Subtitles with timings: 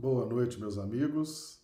[0.00, 1.60] Boa noite, meus amigos.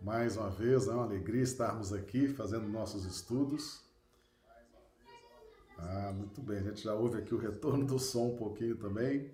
[0.00, 3.82] Mais uma vez, é uma alegria estarmos aqui fazendo nossos estudos.
[5.76, 9.30] Ah, muito bem, a gente já ouve aqui o retorno do som um pouquinho também.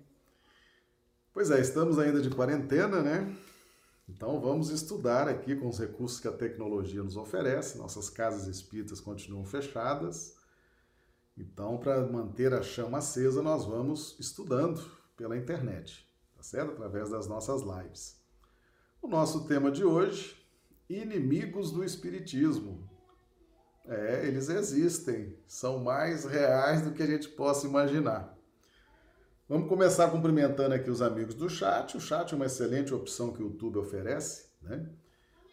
[1.31, 3.33] Pois é, estamos ainda de quarentena, né?
[4.09, 7.77] Então vamos estudar aqui com os recursos que a tecnologia nos oferece.
[7.77, 10.35] Nossas casas espíritas continuam fechadas.
[11.37, 14.81] Então, para manter a chama acesa, nós vamos estudando
[15.15, 16.10] pela internet
[16.41, 16.71] tá certo?
[16.71, 18.19] Através das nossas lives.
[18.99, 20.35] O nosso tema de hoje,
[20.89, 22.89] inimigos do espiritismo.
[23.85, 28.35] É, eles existem, são mais reais do que a gente possa imaginar.
[29.47, 31.95] Vamos começar cumprimentando aqui os amigos do chat.
[31.95, 34.89] O chat é uma excelente opção que o YouTube oferece, né?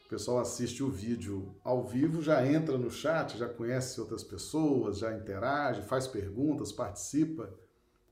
[0.06, 4.98] O pessoal assiste o vídeo ao vivo, já entra no chat, já conhece outras pessoas,
[4.98, 7.52] já interage, faz perguntas, participa,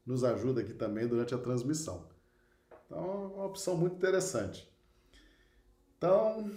[0.05, 2.16] nos ajuda aqui também durante a transmissão.
[2.87, 4.73] Então, é uma opção muito interessante.
[5.99, 6.51] Então,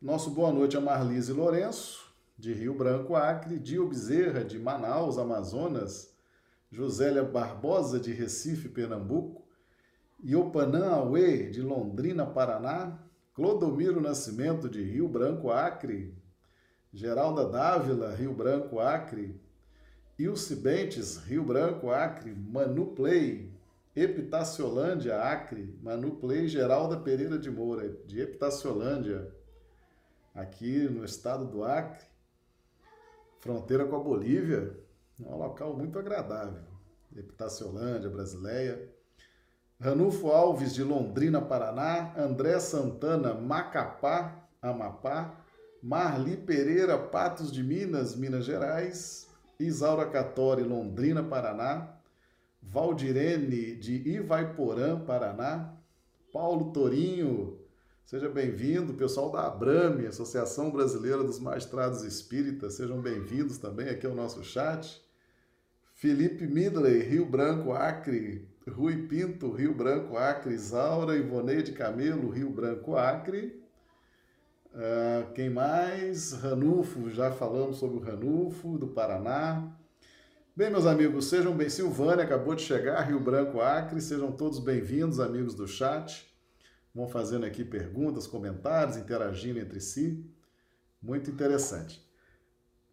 [0.00, 6.14] nosso boa noite a Marlise Lourenço, de Rio Branco, Acre, Dio Bezerra, de Manaus, Amazonas,
[6.70, 9.44] Josélia Barbosa, de Recife, Pernambuco,
[10.22, 12.96] Iopanã Aue, de Londrina, Paraná,
[13.34, 16.14] Clodomiro Nascimento, de Rio Branco, Acre,
[16.92, 19.40] Geralda Dávila, Rio Branco, Acre,
[20.16, 23.47] Ilse Bentes, Rio Branco, Acre, Manu Play,
[23.94, 29.32] Epitaciolândia, Acre, Manu Play Geralda Pereira de Moura, de Epitaciolândia,
[30.34, 32.04] aqui no estado do Acre,
[33.40, 34.78] fronteira com a Bolívia,
[35.20, 36.62] um local muito agradável.
[37.16, 38.88] Epitaciolândia, Brasileia.
[39.80, 42.12] Ranulfo Alves, de Londrina, Paraná.
[42.16, 45.44] André Santana, Macapá, Amapá.
[45.82, 49.28] Marli Pereira, Patos de Minas, Minas Gerais.
[49.58, 51.97] Isaura Catori, Londrina, Paraná.
[52.70, 55.74] Valdirene, de Ivaiporã, Paraná.
[56.30, 57.58] Paulo Torinho,
[58.04, 58.92] seja bem-vindo.
[58.92, 65.02] Pessoal da Abrame, Associação Brasileira dos Magistrados Espíritas, sejam bem-vindos também aqui ao nosso chat.
[65.94, 68.46] Felipe Midley, Rio Branco, Acre.
[68.68, 70.52] Rui Pinto, Rio Branco, Acre.
[70.52, 73.64] Isaura Ivoneide Camelo, Rio Branco, Acre.
[74.74, 76.32] Uh, quem mais?
[76.32, 79.77] Ranulfo, já falamos sobre o Ranulfo, do Paraná.
[80.58, 81.70] Bem, meus amigos, sejam bem.
[81.70, 84.00] Silvânia acabou de chegar, Rio Branco, Acre.
[84.00, 86.28] Sejam todos bem-vindos, amigos do chat.
[86.92, 90.28] Vão fazendo aqui perguntas, comentários, interagindo entre si.
[91.00, 92.04] Muito interessante.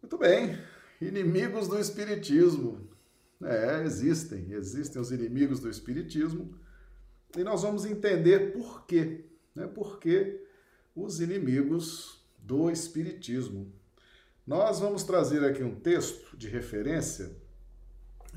[0.00, 0.56] Muito bem.
[1.00, 2.88] Inimigos do Espiritismo.
[3.42, 4.52] É, existem.
[4.52, 6.56] Existem os inimigos do Espiritismo.
[7.36, 9.24] E nós vamos entender por quê.
[9.56, 9.66] Né?
[9.66, 10.40] Por que
[10.94, 13.72] os inimigos do Espiritismo.
[14.46, 17.44] Nós vamos trazer aqui um texto de referência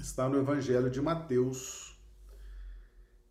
[0.01, 1.97] está no Evangelho de Mateus.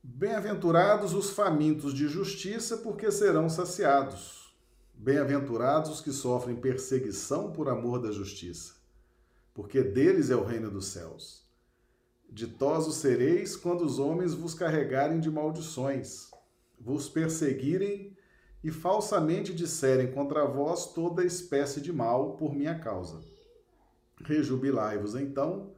[0.03, 4.55] Bem-aventurados os famintos de justiça, porque serão saciados.
[4.95, 8.75] Bem-aventurados os que sofrem perseguição por amor da justiça,
[9.55, 11.47] porque deles é o reino dos céus.
[12.28, 16.31] Ditosos sereis quando os homens vos carregarem de maldições,
[16.78, 18.17] vos perseguirem
[18.62, 23.21] e falsamente disserem contra vós toda espécie de mal por minha causa.
[24.23, 25.78] Rejubilai-vos então,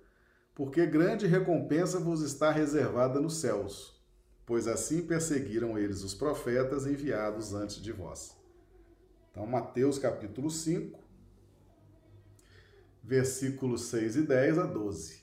[0.55, 4.01] porque grande recompensa vos está reservada nos céus,
[4.45, 8.37] pois assim perseguiram eles os profetas enviados antes de vós.
[9.31, 10.99] Então, Mateus capítulo 5,
[13.03, 15.21] versículos 6 e 10 a 12.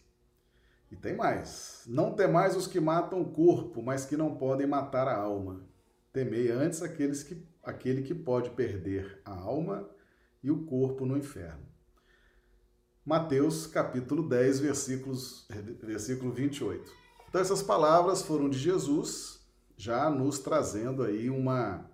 [0.89, 1.83] E tem mais.
[1.85, 5.61] Não temais os que matam o corpo, mas que não podem matar a alma.
[6.13, 9.89] Temei antes aqueles que, aquele que pode perder a alma
[10.41, 11.66] e o corpo no inferno.
[13.07, 15.47] Mateus capítulo 10, versículos,
[15.81, 16.91] versículo 28.
[17.29, 19.39] Então essas palavras foram de Jesus,
[19.77, 21.89] já nos trazendo aí uma,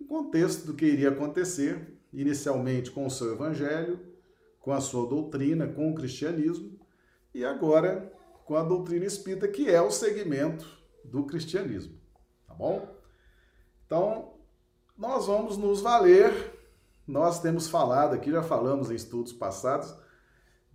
[0.00, 4.00] um contexto do que iria acontecer, inicialmente com o seu evangelho,
[4.60, 6.80] com a sua doutrina, com o cristianismo,
[7.34, 8.10] e agora
[8.46, 10.66] com a doutrina espírita, que é o segmento
[11.04, 12.00] do cristianismo,
[12.48, 12.88] tá bom?
[13.84, 14.32] Então,
[14.96, 16.32] nós vamos nos valer,
[17.06, 20.02] nós temos falado aqui, já falamos em estudos passados,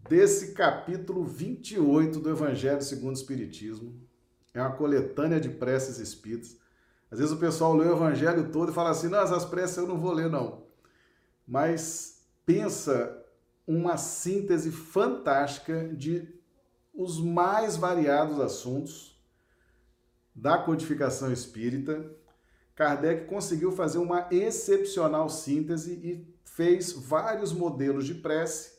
[0.08, 3.94] desse capítulo 28 do Evangelho segundo o Espiritismo.
[4.54, 6.58] É uma coletânea de preces espíritas.
[7.12, 9.88] Às vezes o pessoal lê o Evangelho todo e fala assim: não, essas preces eu
[9.88, 10.64] não vou ler, não.
[11.48, 13.26] Mas pensa
[13.66, 16.28] uma síntese fantástica de
[16.94, 19.20] os mais variados assuntos
[20.34, 22.12] da codificação espírita.
[22.76, 28.79] Kardec conseguiu fazer uma excepcional síntese e fez vários modelos de prece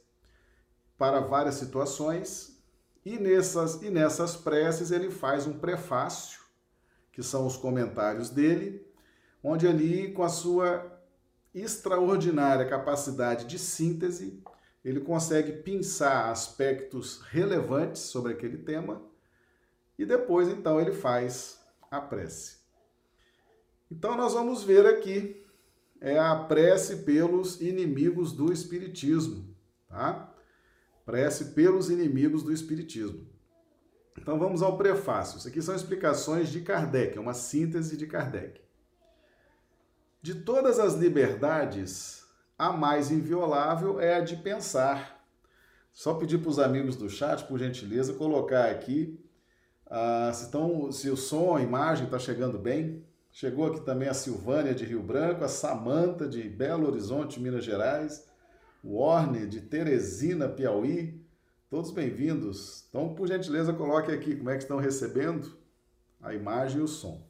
[1.01, 2.63] para várias situações,
[3.07, 6.43] e nessas, e nessas preces ele faz um prefácio,
[7.11, 8.87] que são os comentários dele,
[9.43, 11.01] onde ali, com a sua
[11.55, 14.43] extraordinária capacidade de síntese,
[14.85, 19.01] ele consegue pensar aspectos relevantes sobre aquele tema
[19.99, 21.59] e depois, então, ele faz
[21.91, 22.59] a prece.
[23.91, 25.43] Então, nós vamos ver aqui
[25.99, 29.57] é a prece pelos inimigos do Espiritismo,
[29.89, 30.30] tá?
[31.11, 33.27] Prece pelos inimigos do Espiritismo.
[34.17, 35.39] Então vamos ao prefácio.
[35.39, 38.61] Isso aqui são explicações de Kardec, é uma síntese de Kardec.
[40.23, 42.25] De todas as liberdades,
[42.57, 45.21] a mais inviolável é a de pensar.
[45.93, 49.19] Só pedir para os amigos do chat, por gentileza, colocar aqui
[49.89, 53.05] ah, se, tão, se o som, a imagem está chegando bem.
[53.33, 58.30] Chegou aqui também a Silvânia de Rio Branco, a Samanta de Belo Horizonte, Minas Gerais,
[58.83, 61.21] o Orne de Teresina, Piauí.
[61.69, 62.87] Todos bem-vindos.
[62.89, 65.57] Então, por gentileza, coloque aqui como é que estão recebendo
[66.21, 67.23] a imagem e o som.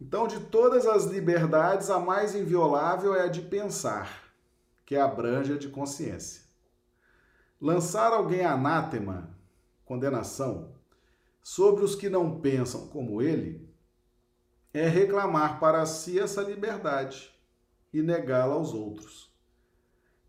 [0.00, 4.32] Então, de todas as liberdades, a mais inviolável é a de pensar,
[4.84, 6.42] que abrange a de consciência.
[7.60, 9.36] Lançar alguém anátema,
[9.84, 10.74] condenação,
[11.42, 13.68] sobre os que não pensam como ele,
[14.72, 17.34] é reclamar para si essa liberdade
[17.92, 19.35] e negá-la aos outros.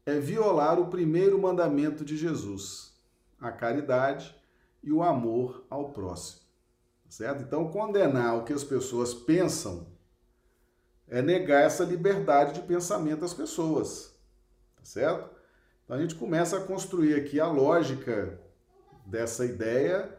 [0.07, 2.93] É violar o primeiro mandamento de Jesus,
[3.37, 4.33] a caridade
[4.81, 6.47] e o amor ao próximo.
[7.09, 7.43] Certo?
[7.43, 9.85] Então, condenar o que as pessoas pensam
[11.09, 14.17] é negar essa liberdade de pensamento às pessoas.
[14.77, 15.29] Tá certo?
[15.83, 18.39] Então, a gente começa a construir aqui a lógica
[19.05, 20.17] dessa ideia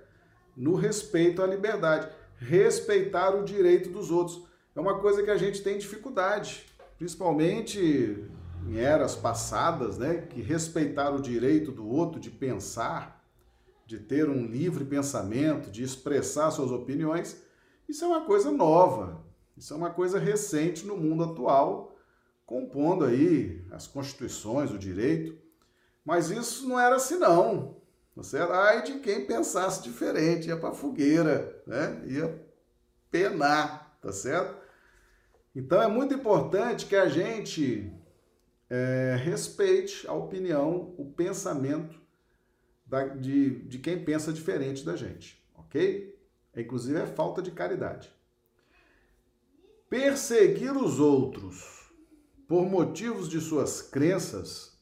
[0.55, 4.47] no respeito à liberdade respeitar o direito dos outros.
[4.77, 6.67] É uma coisa que a gente tem dificuldade,
[6.99, 8.29] principalmente
[8.69, 13.25] em eras passadas, né, que respeitar o direito do outro de pensar,
[13.87, 17.43] de ter um livre pensamento, de expressar suas opiniões,
[17.89, 19.25] isso é uma coisa nova.
[19.57, 21.97] Isso é uma coisa recente no mundo atual,
[22.45, 25.37] compondo aí as constituições, o direito.
[26.05, 27.79] Mas isso não era assim não.
[28.15, 32.03] Você ai de quem pensasse diferente, ia para fogueira, né?
[32.07, 32.47] Ia
[33.11, 34.57] penar, tá certo?
[35.55, 37.93] Então é muito importante que a gente
[38.71, 42.01] é, respeite a opinião, o pensamento
[42.87, 46.19] da, de, de quem pensa diferente da gente, ok?
[46.57, 48.13] Inclusive é falta de caridade.
[49.89, 51.91] Perseguir os outros
[52.47, 54.77] por motivos de suas crenças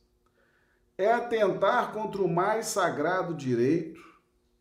[0.99, 4.01] é atentar contra o mais sagrado direito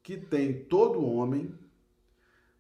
[0.04, 1.58] que tem todo homem,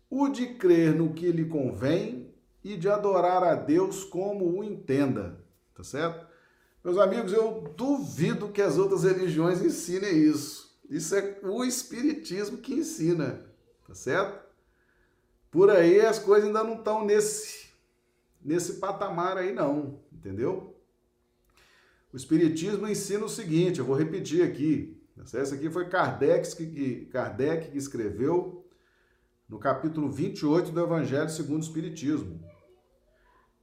[0.09, 2.33] o de crer no que lhe convém
[2.63, 5.43] e de adorar a Deus como o entenda,
[5.75, 6.24] tá certo?
[6.85, 10.79] Meus amigos, eu duvido que as outras religiões ensinem isso.
[10.87, 13.43] Isso é o espiritismo que ensina,
[13.87, 14.45] tá certo?
[15.49, 17.65] Por aí as coisas ainda não estão nesse
[18.39, 20.75] nesse patamar aí não, entendeu?
[22.13, 24.95] O Espiritismo ensina o seguinte, eu vou repetir aqui.
[25.17, 28.63] Essa aqui foi Kardec que, Kardec que escreveu
[29.49, 32.39] no capítulo 28 do Evangelho segundo o Espiritismo.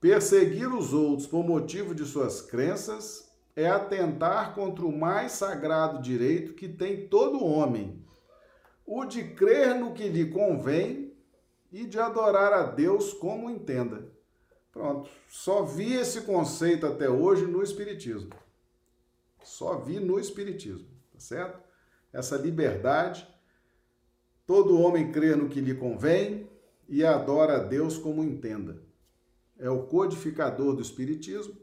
[0.03, 6.55] Perseguir os outros por motivo de suas crenças é atentar contra o mais sagrado direito
[6.55, 8.05] que tem todo homem,
[8.85, 11.15] o de crer no que lhe convém
[11.71, 14.11] e de adorar a Deus como entenda.
[14.73, 18.35] Pronto, só vi esse conceito até hoje no Espiritismo.
[19.45, 21.61] Só vi no Espiritismo, tá certo?
[22.13, 23.25] Essa liberdade,
[24.49, 26.51] todo homem crê no que lhe convém
[26.89, 28.91] e adora a Deus como entenda.
[29.63, 31.55] É o codificador do Espiritismo,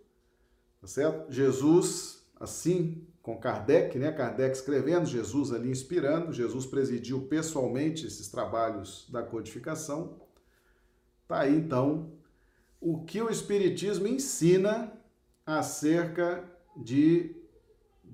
[0.79, 1.31] tá certo?
[1.31, 4.11] Jesus, assim, com Kardec, né?
[4.11, 10.17] Kardec escrevendo, Jesus ali inspirando, Jesus presidiu pessoalmente esses trabalhos da codificação.
[11.27, 12.13] Tá aí então
[12.79, 14.91] o que o Espiritismo ensina
[15.45, 17.35] acerca de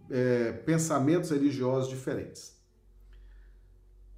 [0.10, 2.56] é, pensamentos religiosos diferentes.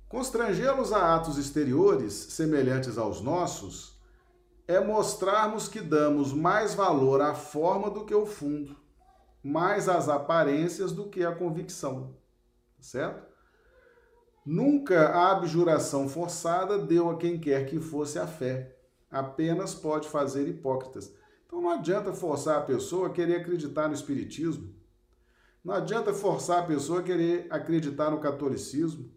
[0.08, 3.97] Constrangê-los a atos exteriores semelhantes aos nossos
[4.68, 8.76] é mostrarmos que damos mais valor à forma do que ao fundo,
[9.42, 12.16] mais às aparências do que à convicção,
[12.80, 13.26] certo?
[14.46, 18.76] Nunca a abjuração forçada deu a quem quer que fosse a fé,
[19.10, 21.14] apenas pode fazer hipócritas.
[21.46, 24.76] Então não adianta forçar a pessoa a querer acreditar no Espiritismo,
[25.64, 29.12] não adianta forçar a pessoa a querer acreditar no catolicismo,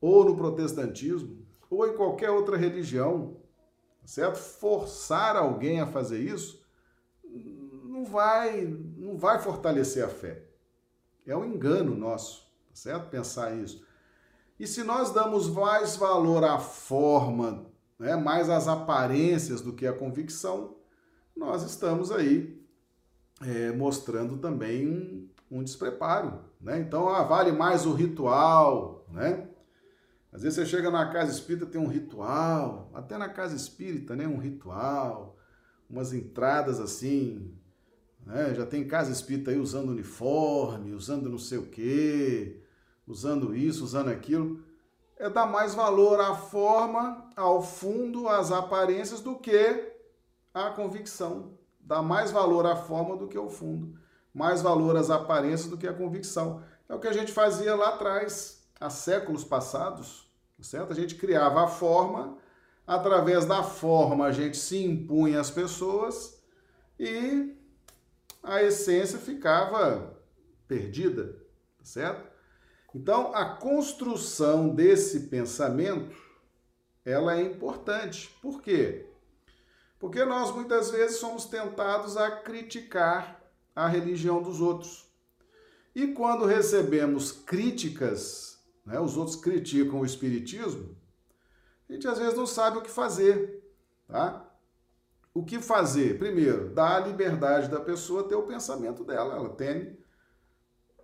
[0.00, 3.43] ou no protestantismo, ou em qualquer outra religião,
[4.04, 4.36] certo?
[4.36, 6.64] Forçar alguém a fazer isso
[7.84, 8.64] não vai,
[8.96, 10.42] não vai fortalecer a fé.
[11.26, 13.08] É um engano nosso, certo?
[13.08, 13.84] Pensar isso.
[14.58, 17.66] E se nós damos mais valor à forma,
[17.98, 20.76] né, mais às aparências do que à convicção,
[21.36, 22.62] nós estamos aí
[23.42, 26.78] é, mostrando também um, um despreparo, né?
[26.78, 29.48] Então, ah, vale mais o ritual, né?
[30.34, 34.26] Às vezes você chega na casa espírita, tem um ritual, até na casa espírita, né?
[34.26, 35.36] Um ritual,
[35.88, 37.56] umas entradas assim,
[38.26, 38.52] né?
[38.52, 42.60] Já tem casa espírita aí usando uniforme, usando não sei o quê,
[43.06, 44.60] usando isso, usando aquilo.
[45.16, 49.88] É dar mais valor à forma, ao fundo, às aparências do que
[50.52, 51.56] à convicção.
[51.78, 53.96] Dá mais valor à forma do que ao fundo.
[54.34, 56.60] Mais valor às aparências do que à convicção.
[56.88, 60.23] É o que a gente fazia lá atrás, há séculos passados
[60.64, 60.92] certo?
[60.92, 62.38] A gente criava a forma,
[62.86, 66.42] através da forma a gente se impunha às pessoas
[66.98, 67.54] e
[68.42, 70.18] a essência ficava
[70.66, 71.36] perdida,
[71.82, 72.32] certo?
[72.94, 76.16] Então, a construção desse pensamento,
[77.04, 78.28] ela é importante.
[78.40, 79.06] Por quê?
[79.98, 83.42] Porque nós muitas vezes somos tentados a criticar
[83.74, 85.10] a religião dos outros.
[85.94, 88.53] E quando recebemos críticas
[88.84, 89.00] né?
[89.00, 90.96] os outros criticam o espiritismo,
[91.88, 93.62] a gente às vezes não sabe o que fazer,
[94.06, 94.44] tá?
[95.32, 96.18] O que fazer?
[96.18, 99.98] Primeiro, dar a liberdade da pessoa ter o pensamento dela, ela tem,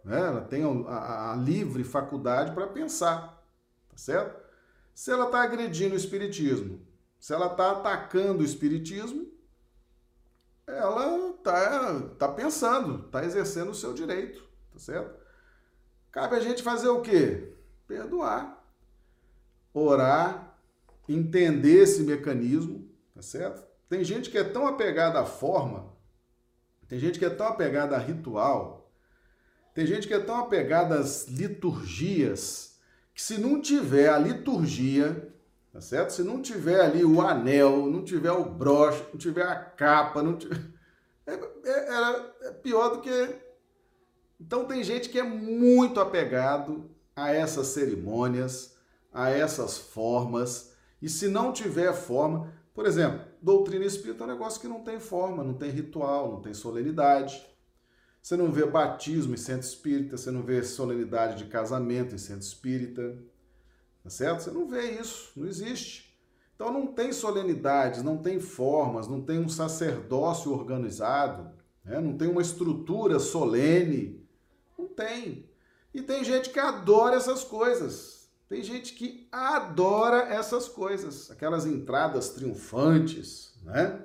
[0.05, 0.19] né?
[0.19, 3.45] ela tem a, a livre faculdade para pensar,
[3.89, 4.41] tá certo?
[4.95, 6.81] Se ela está agredindo o espiritismo,
[7.19, 9.31] se ela está atacando o espiritismo,
[10.67, 15.21] ela está tá pensando, está exercendo o seu direito, tá certo?
[16.13, 17.53] Cabe a gente fazer o quê?
[17.91, 18.65] Perdoar,
[19.75, 20.57] orar,
[21.09, 23.67] entender esse mecanismo, tá certo?
[23.89, 25.93] Tem gente que é tão apegada à forma,
[26.87, 28.93] tem gente que é tão apegada a ritual,
[29.75, 32.79] tem gente que é tão apegada às liturgias,
[33.13, 35.35] que se não tiver a liturgia,
[35.73, 36.11] tá certo?
[36.11, 40.37] Se não tiver ali o anel, não tiver o broche, não tiver a capa, não
[40.37, 40.61] tiver...
[41.27, 43.37] É, é, é pior do que.
[44.41, 46.90] Então tem gente que é muito apegado
[47.21, 48.77] a essas cerimônias,
[49.13, 50.73] a essas formas.
[51.03, 54.99] E se não tiver forma, por exemplo, doutrina espírita é um negócio que não tem
[54.99, 57.47] forma, não tem ritual, não tem solenidade.
[58.23, 62.43] Você não vê batismo em centro espírita, você não vê solenidade de casamento em centro
[62.43, 63.19] espírita,
[64.03, 64.43] tá certo?
[64.43, 66.19] Você não vê isso, não existe.
[66.55, 71.51] Então não tem solenidades, não tem formas, não tem um sacerdócio organizado,
[71.85, 72.01] né?
[72.01, 74.27] não tem uma estrutura solene,
[74.79, 75.50] não tem.
[75.93, 78.29] E tem gente que adora essas coisas.
[78.49, 84.05] Tem gente que adora essas coisas, aquelas entradas triunfantes, né?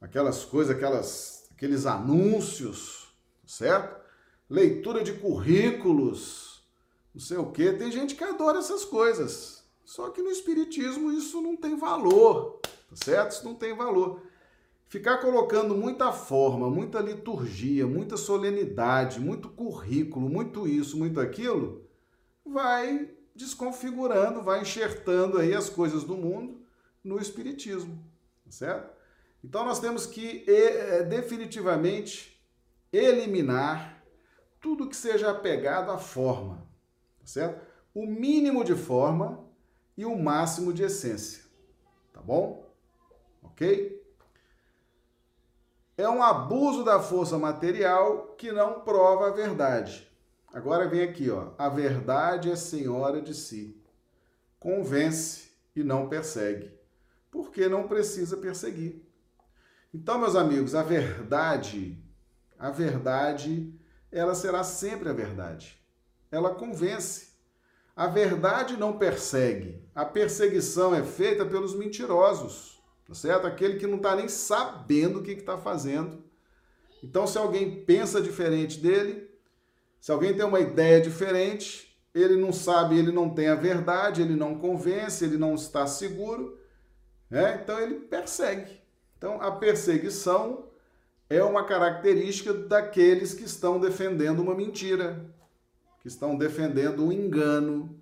[0.00, 3.14] Aquelas coisas, aquelas, aqueles anúncios,
[3.46, 4.04] certo?
[4.50, 6.66] Leitura de currículos,
[7.14, 7.72] não sei o quê.
[7.72, 9.64] Tem gente que adora essas coisas.
[9.84, 13.30] Só que no espiritismo isso não tem valor, tá certo?
[13.30, 14.20] Isso não tem valor.
[14.88, 21.84] Ficar colocando muita forma, muita liturgia, muita solenidade, muito currículo, muito isso, muito aquilo,
[22.44, 26.64] vai desconfigurando, vai enxertando aí as coisas do mundo
[27.02, 27.98] no espiritismo,
[28.44, 28.96] tá certo?
[29.42, 32.40] Então nós temos que é, definitivamente
[32.92, 34.04] eliminar
[34.60, 36.66] tudo que seja apegado à forma,
[37.18, 37.66] tá certo?
[37.92, 39.44] O mínimo de forma
[39.96, 41.44] e o máximo de essência,
[42.12, 42.64] tá bom?
[43.42, 43.95] Ok?
[45.96, 50.06] É um abuso da força material que não prova a verdade.
[50.52, 51.52] Agora vem aqui, ó.
[51.56, 53.80] A verdade é senhora de si.
[54.60, 56.72] Convence e não persegue,
[57.30, 59.02] porque não precisa perseguir.
[59.92, 61.98] Então, meus amigos, a verdade,
[62.58, 63.72] a verdade,
[64.12, 65.82] ela será sempre a verdade.
[66.30, 67.34] Ela convence.
[67.94, 69.82] A verdade não persegue.
[69.94, 72.75] A perseguição é feita pelos mentirosos
[73.06, 73.46] tá certo?
[73.46, 76.24] Aquele que não está nem sabendo o que está fazendo.
[77.02, 79.30] Então, se alguém pensa diferente dele,
[80.00, 84.34] se alguém tem uma ideia diferente, ele não sabe, ele não tem a verdade, ele
[84.34, 86.58] não convence, ele não está seguro,
[87.30, 87.60] né?
[87.62, 88.80] então ele persegue.
[89.18, 90.66] Então, a perseguição
[91.28, 95.26] é uma característica daqueles que estão defendendo uma mentira,
[96.00, 98.00] que estão defendendo um engano,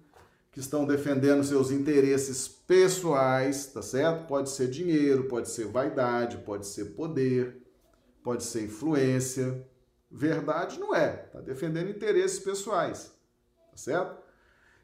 [0.55, 4.29] que estão defendendo seus interesses pessoais, tá certo?
[4.29, 7.61] Pode ser dinheiro, pode ser vaidade, pode ser poder,
[8.23, 9.67] pode ser influência.
[10.09, 13.13] Verdade não é, tá defendendo interesses pessoais,
[13.73, 14.17] tá certo?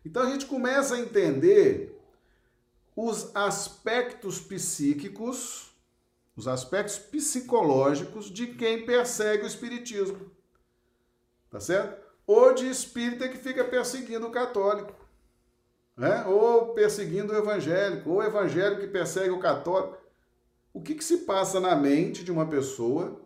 [0.04, 1.96] Então a gente começa a entender
[2.96, 5.70] os aspectos psíquicos,
[6.36, 10.32] os aspectos psicológicos de quem persegue o espiritismo.
[11.48, 11.96] Tá certo?
[12.26, 14.98] Ou de espírita que fica perseguindo o católico
[16.00, 16.24] né?
[16.24, 19.98] ou perseguindo o evangélico, ou o evangélico que persegue o católico.
[20.72, 23.20] O que, que se passa na mente de uma pessoa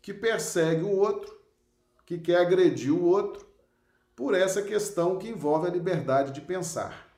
[0.00, 1.38] que persegue o outro,
[2.06, 3.46] que quer agredir o outro,
[4.16, 7.10] por essa questão que envolve a liberdade de pensar,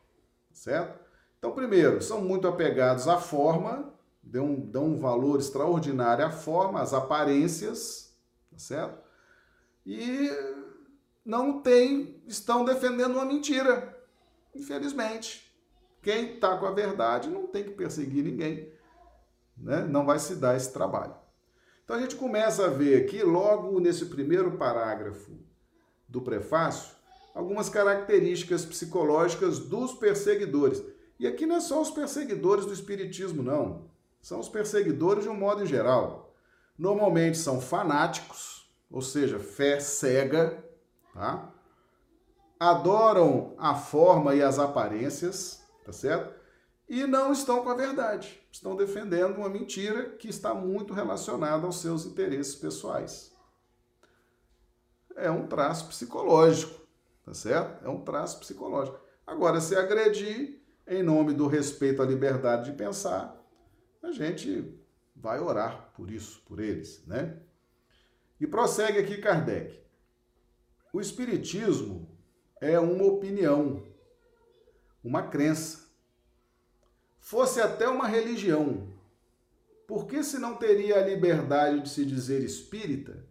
[0.53, 0.99] certo?
[1.39, 6.93] Então, primeiro, são muito apegados à forma, dão, dão um valor extraordinário à forma, às
[6.93, 8.13] aparências,
[8.51, 8.99] tá certo?
[9.85, 10.31] E
[11.25, 13.96] não tem, estão defendendo uma mentira,
[14.57, 15.47] infelizmente.
[16.03, 18.73] Quem está com a verdade não tem que perseguir ninguém,
[19.57, 19.85] né?
[19.85, 21.15] não vai se dar esse trabalho.
[21.85, 25.33] Então a gente começa a ver aqui, logo nesse primeiro parágrafo
[26.09, 26.95] do prefácio,
[27.35, 30.83] algumas características psicológicas dos perseguidores.
[31.19, 33.91] E aqui não é só os perseguidores do Espiritismo, não.
[34.21, 36.35] São os perseguidores de um modo em geral.
[36.79, 40.65] Normalmente são fanáticos, ou seja, fé cega,
[41.15, 41.53] tá?
[42.59, 46.35] Adoram a forma e as aparências, tá certo?
[46.89, 48.41] E não estão com a verdade.
[48.51, 53.35] Estão defendendo uma mentira que está muito relacionada aos seus interesses pessoais.
[55.17, 56.81] É um traço psicológico,
[57.25, 57.85] tá certo?
[57.85, 58.99] É um traço psicológico.
[59.27, 63.37] Agora, se agredir em nome do respeito à liberdade de pensar,
[64.03, 64.81] a gente
[65.15, 67.41] vai orar por isso, por eles, né?
[68.39, 69.83] E prossegue aqui Kardec.
[70.93, 72.16] O Espiritismo
[72.61, 73.83] é uma opinião,
[75.03, 75.87] uma crença
[77.19, 78.89] fosse até uma religião,
[79.87, 83.25] por que se não teria a liberdade de se dizer espírita,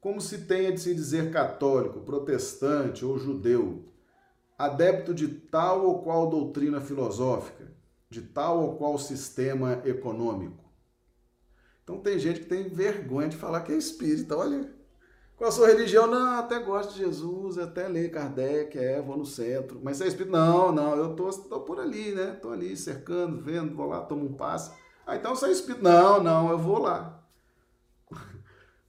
[0.00, 3.84] como se tenha de se dizer católico, protestante ou judeu,
[4.56, 7.70] adepto de tal ou qual doutrina filosófica,
[8.08, 10.64] de tal ou qual sistema econômico?
[11.84, 14.79] Então tem gente que tem vergonha de falar que é espírita, olha.
[15.40, 16.06] Qual a sua religião?
[16.06, 19.80] Não, até gosto de Jesus, até leio Kardec, é, vou no centro.
[19.82, 20.32] Mas você é espírito?
[20.32, 22.36] Não, não, eu tô, tô por ali, né?
[22.42, 24.70] Tô ali cercando, vendo, vou lá, tomo um passe.
[25.06, 25.82] Ah, então você é espírito?
[25.82, 27.24] Não, não, eu vou lá.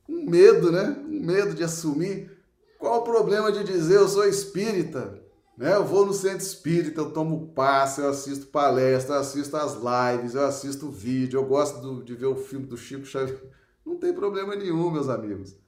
[0.10, 1.02] Um medo, né?
[1.08, 2.30] Um medo de assumir.
[2.78, 5.24] Qual o problema de dizer eu sou espírita?
[5.58, 5.74] Né?
[5.74, 10.36] Eu vou no centro espírita, eu tomo passe, eu assisto palestra, eu assisto as lives,
[10.36, 13.42] eu assisto vídeo, eu gosto do, de ver o filme do Chico Xavier.
[13.86, 15.61] Não tem problema nenhum, meus amigos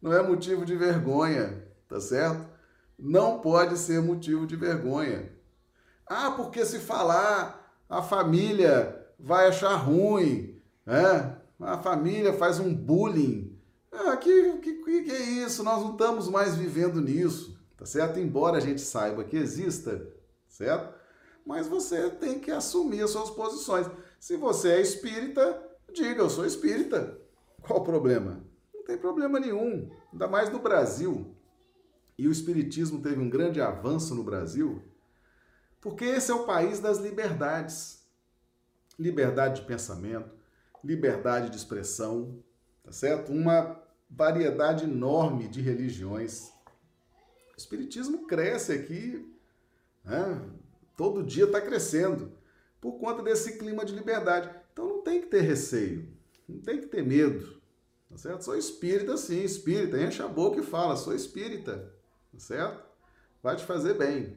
[0.00, 2.48] não é motivo de vergonha, tá certo?
[2.98, 5.32] Não pode ser motivo de vergonha.
[6.06, 11.36] Ah, porque se falar, a família vai achar ruim, né?
[11.60, 13.58] A família faz um bullying.
[13.92, 15.62] Ah, que, que, que é isso?
[15.62, 18.18] Nós não estamos mais vivendo nisso, tá certo?
[18.18, 20.06] Embora a gente saiba que exista,
[20.48, 20.94] certo?
[21.44, 23.86] Mas você tem que assumir as suas posições.
[24.18, 27.18] Se você é espírita, diga, eu sou espírita.
[27.62, 28.49] Qual o problema?
[28.84, 31.34] Tem problema nenhum, ainda mais no Brasil.
[32.18, 34.82] E o Espiritismo teve um grande avanço no Brasil,
[35.80, 38.00] porque esse é o país das liberdades.
[38.98, 40.30] Liberdade de pensamento,
[40.84, 42.42] liberdade de expressão,
[42.82, 43.32] tá certo?
[43.32, 46.52] Uma variedade enorme de religiões.
[47.54, 49.34] O Espiritismo cresce aqui,
[50.04, 50.50] né?
[50.96, 52.32] todo dia está crescendo,
[52.80, 54.50] por conta desse clima de liberdade.
[54.72, 56.08] Então não tem que ter receio,
[56.48, 57.59] não tem que ter medo.
[58.10, 58.44] Tá certo?
[58.44, 60.02] Sou espírita, sim, espírita.
[60.02, 61.94] Enche a boca e fala, sou espírita.
[62.32, 62.82] Tá certo?
[63.40, 64.36] Vai te fazer bem.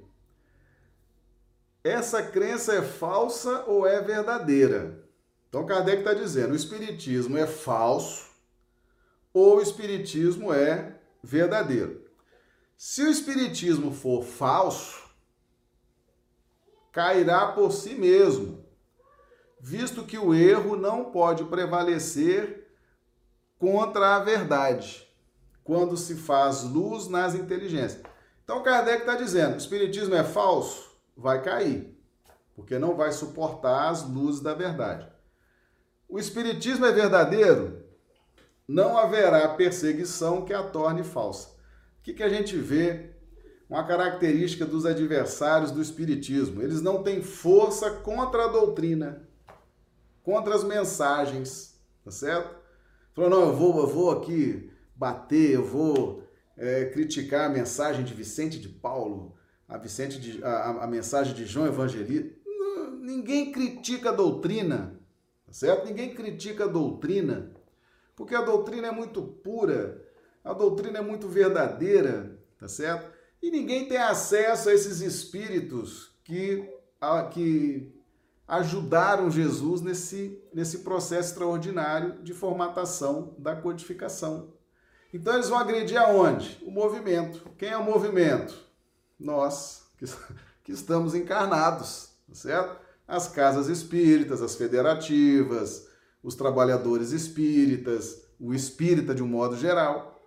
[1.84, 5.04] Essa crença é falsa ou é verdadeira?
[5.50, 8.32] Então Kardec está dizendo: o espiritismo é falso
[9.34, 12.04] ou o espiritismo é verdadeiro.
[12.78, 15.04] Se o espiritismo for falso,
[16.92, 18.64] cairá por si mesmo,
[19.60, 22.63] visto que o erro não pode prevalecer
[23.58, 25.08] contra a verdade,
[25.64, 28.04] quando se faz luz nas inteligências.
[28.44, 30.92] Então Kardec está dizendo: o Espiritismo é falso?
[31.16, 31.98] Vai cair,
[32.56, 35.08] porque não vai suportar as luzes da verdade.
[36.10, 37.84] O Espiritismo é verdadeiro?
[38.68, 41.50] Não haverá perseguição que a torne falsa.
[42.00, 43.12] O que, que a gente vê?
[43.70, 49.28] Uma característica dos adversários do Espiritismo: eles não têm força contra a doutrina,
[50.22, 52.63] contra as mensagens, tá certo?
[53.14, 56.24] Falou, não, eu vou, eu vou aqui bater, eu vou
[56.58, 59.36] é, criticar a mensagem de Vicente de Paulo,
[59.68, 62.36] a, Vicente de, a, a mensagem de João Evangelista.
[63.02, 65.00] Ninguém critica a doutrina,
[65.46, 65.86] tá certo?
[65.86, 67.54] Ninguém critica a doutrina,
[68.16, 70.02] porque a doutrina é muito pura,
[70.44, 73.12] a doutrina é muito verdadeira, tá certo?
[73.42, 76.68] E ninguém tem acesso a esses espíritos que,
[77.00, 77.93] a, que
[78.48, 84.54] ajudaram Jesus nesse, nesse processo extraordinário de formatação da codificação.
[85.14, 86.62] Então eles vão agredir aonde?
[86.66, 87.50] O movimento.
[87.58, 88.56] Quem é o movimento?
[89.20, 90.06] Nós, que,
[90.64, 92.82] que estamos encarnados, tá certo?
[93.08, 95.88] As casas espíritas, as federativas,
[96.24, 100.22] os trabalhadores espíritas, o espírita de um modo geral.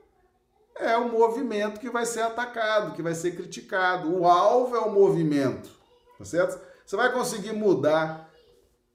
[0.76, 4.14] É o movimento que vai ser atacado, que vai ser criticado.
[4.14, 5.70] O alvo é o movimento,
[6.18, 6.61] tá certo?
[6.87, 8.31] Você vai conseguir mudar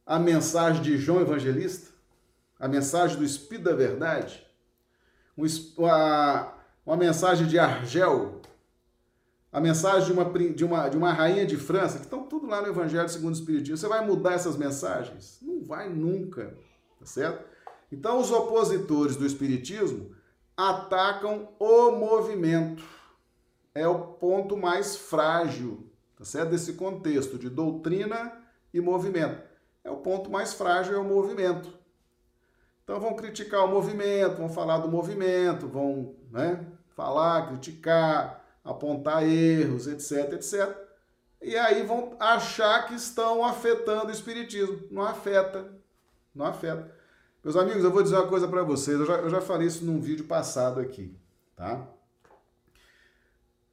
[0.06, 1.92] a mensagem de João Evangelista?
[2.58, 4.48] A mensagem do Espírito da Verdade?
[5.36, 8.42] Uma, mensagem de Argel?
[9.52, 12.62] A mensagem de uma, de, uma, de uma rainha de França, que estão tudo lá
[12.62, 13.76] no Evangelho segundo o Espiritismo.
[13.76, 15.40] Você vai mudar essas mensagens?
[15.42, 16.56] Não vai nunca
[17.02, 17.44] tá certo?
[17.92, 20.16] Então, os opositores do Espiritismo
[20.56, 22.84] atacam o movimento.
[23.74, 25.91] É o ponto mais frágil,
[26.22, 26.52] tá certo?
[26.52, 28.32] Desse contexto de doutrina
[28.72, 29.42] e movimento.
[29.84, 31.74] É o ponto mais frágil, é o movimento.
[32.84, 36.64] Então vão criticar o movimento, vão falar do movimento, vão né,
[36.96, 40.78] falar, criticar, apontar erros, etc, etc.
[41.42, 44.80] E aí vão achar que estão afetando o espiritismo.
[44.92, 45.74] Não afeta,
[46.36, 46.96] não afeta.
[47.44, 49.00] Meus amigos, eu vou dizer uma coisa para vocês.
[49.00, 51.18] Eu já, eu já falei isso num vídeo passado aqui,
[51.56, 51.88] tá?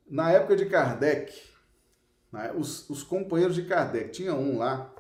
[0.09, 1.58] Na época de Kardec,
[2.33, 4.95] né, os, os companheiros de Kardec, tinha um lá,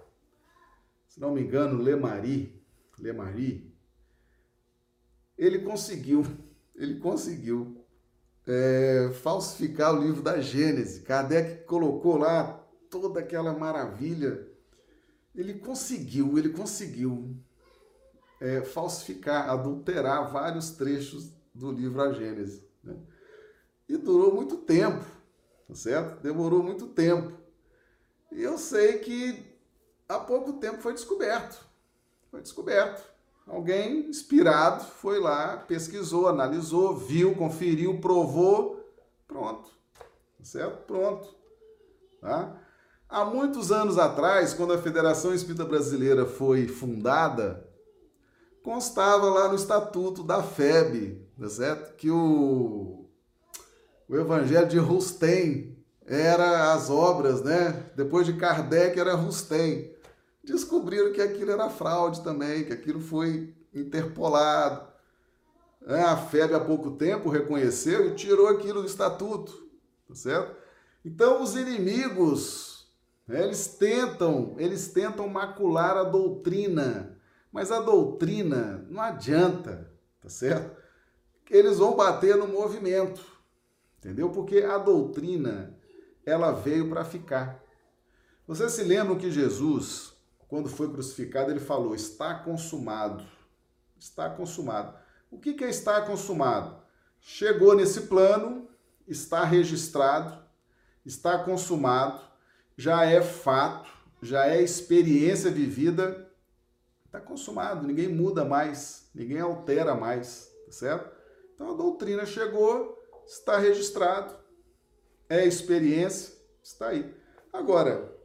[1.06, 2.60] se não me engano, Lemari,
[2.98, 3.72] Lemari,
[5.36, 6.26] ele conseguiu,
[6.74, 7.84] ele conseguiu
[8.46, 11.02] é, falsificar o livro da Gênese.
[11.02, 14.46] Kardec colocou lá toda aquela maravilha.
[15.34, 17.36] Ele conseguiu, ele conseguiu
[18.40, 22.66] é, falsificar, adulterar vários trechos do livro A Gênese.
[22.82, 22.96] Né?
[23.88, 25.04] E durou muito tempo,
[25.68, 26.20] tá certo?
[26.22, 27.32] Demorou muito tempo.
[28.32, 29.44] E eu sei que
[30.08, 31.64] há pouco tempo foi descoberto.
[32.30, 33.06] Foi descoberto.
[33.46, 38.84] Alguém inspirado foi lá, pesquisou, analisou, viu, conferiu, provou,
[39.26, 39.70] pronto.
[40.38, 40.86] Tá certo?
[40.86, 41.34] Pronto.
[42.20, 42.60] Tá?
[43.08, 47.66] Há muitos anos atrás, quando a Federação Espírita Brasileira foi fundada,
[48.62, 51.96] constava lá no estatuto da FEB, tá certo?
[51.96, 53.07] Que o,
[54.08, 57.90] o Evangelho de Rustem era as obras, né?
[57.94, 59.94] Depois de Kardec era Rustem.
[60.42, 64.88] Descobriram que aquilo era fraude também, que aquilo foi interpolado.
[65.86, 69.68] É, a FEB há pouco tempo reconheceu e tirou aquilo do estatuto,
[70.08, 70.56] tá certo?
[71.04, 72.90] Então os inimigos,
[73.26, 77.18] né, eles tentam, eles tentam macular a doutrina
[77.52, 79.90] mas a doutrina não adianta,
[80.20, 80.76] tá certo?
[81.50, 83.24] Eles vão bater no movimento,
[83.98, 84.30] entendeu?
[84.30, 85.76] Porque a doutrina,
[86.24, 87.62] ela veio para ficar.
[88.46, 90.12] Vocês se lembram que Jesus,
[90.48, 93.24] quando foi crucificado, ele falou: está consumado.
[93.98, 94.96] Está consumado.
[95.30, 96.76] O que é estar consumado?
[97.20, 98.68] Chegou nesse plano,
[99.06, 100.42] está registrado,
[101.04, 102.20] está consumado,
[102.76, 103.90] já é fato,
[104.22, 106.28] já é experiência vivida
[107.08, 111.10] Está consumado, ninguém muda mais, ninguém altera mais, tá certo?
[111.54, 112.97] Então a doutrina chegou,
[113.28, 114.34] está registrado,
[115.28, 117.14] é experiência, está aí.
[117.52, 118.16] Agora,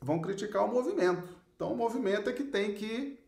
[0.00, 1.28] vão criticar o movimento.
[1.56, 3.18] Então o movimento é que tem que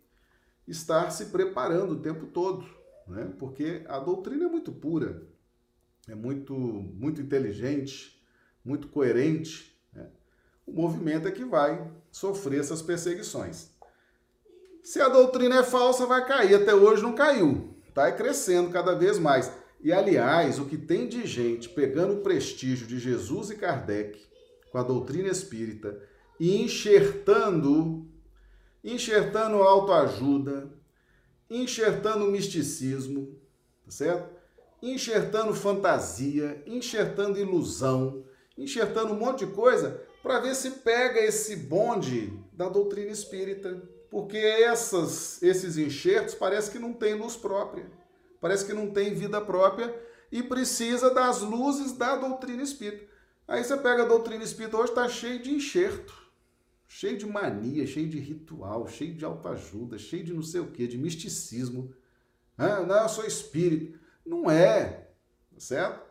[0.67, 2.65] estar se preparando o tempo todo,
[3.07, 3.33] né?
[3.39, 5.27] Porque a doutrina é muito pura,
[6.09, 8.25] é muito muito inteligente,
[8.65, 9.77] muito coerente.
[9.93, 10.09] Né?
[10.65, 13.71] O movimento é que vai sofrer essas perseguições.
[14.83, 16.55] Se a doutrina é falsa, vai cair.
[16.55, 17.75] Até hoje não caiu.
[17.89, 19.51] Está crescendo cada vez mais.
[19.85, 24.19] E, aliás, o que tem de gente pegando o prestígio de Jesus e Kardec
[24.73, 26.03] com a doutrina espírita
[26.41, 28.11] e enxertando,
[28.83, 30.73] enxertando autoajuda,
[31.51, 33.39] enxertando misticismo,
[33.85, 34.35] tá certo?
[34.83, 38.25] Enxertando fantasia, enxertando ilusão,
[38.57, 43.83] enxertando um monte de coisa para ver se pega esse bonde da doutrina espírita
[44.15, 47.85] porque essas, esses enxertos parece que não tem luz própria,
[48.45, 49.99] parece que não tem vida própria
[50.31, 53.11] e precisa das luzes da doutrina espírita.
[53.49, 56.13] Aí você pega a doutrina espírita hoje está cheio de enxerto,
[56.87, 60.87] cheio de mania, cheio de ritual, cheio de autoajuda, cheio de não sei o que,
[60.87, 61.95] de misticismo.
[62.59, 63.99] Ah, não, eu sou espírito.
[64.27, 65.09] Não é,
[65.51, 66.05] tá certo?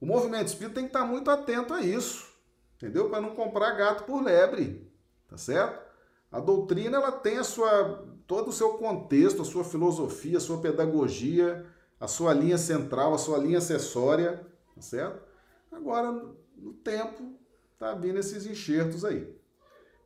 [0.00, 2.32] O movimento espírita tem que estar muito atento a isso,
[2.76, 3.10] entendeu?
[3.10, 4.88] Para não comprar gato por lebre,
[5.26, 5.84] tá certo?
[6.30, 10.60] A doutrina ela tem a sua todo o seu contexto, a sua filosofia, a sua
[10.60, 11.66] pedagogia,
[12.00, 15.22] a sua linha central, a sua linha acessória, tá certo?
[15.70, 16.12] Agora,
[16.56, 17.38] no tempo,
[17.78, 19.34] tá vindo esses enxertos aí.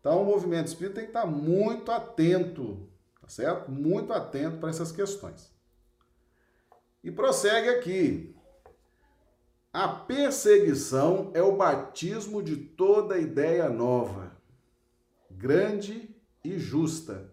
[0.00, 2.88] Então, o movimento espírita tem que estar muito atento,
[3.20, 3.70] tá certo?
[3.70, 5.52] Muito atento para essas questões.
[7.02, 8.34] E prossegue aqui.
[9.72, 14.36] A perseguição é o batismo de toda ideia nova,
[15.30, 17.32] grande e justa,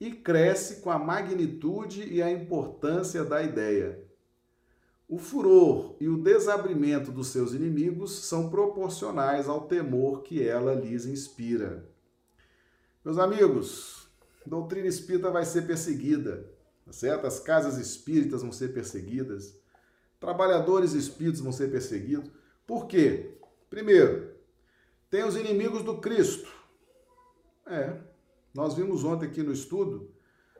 [0.00, 4.02] e cresce com a magnitude e a importância da ideia.
[5.06, 11.04] O furor e o desabrimento dos seus inimigos são proporcionais ao temor que ela lhes
[11.04, 11.84] inspira.
[13.04, 14.08] Meus amigos,
[14.46, 16.48] a doutrina espírita vai ser perseguida,
[16.86, 17.26] tá certo?
[17.26, 19.54] As casas espíritas vão ser perseguidas,
[20.18, 22.30] trabalhadores espíritos vão ser perseguidos.
[22.66, 23.34] Por quê?
[23.68, 24.32] Primeiro,
[25.10, 26.48] tem os inimigos do Cristo.
[27.66, 27.96] É,
[28.52, 30.12] nós vimos ontem aqui no estudo,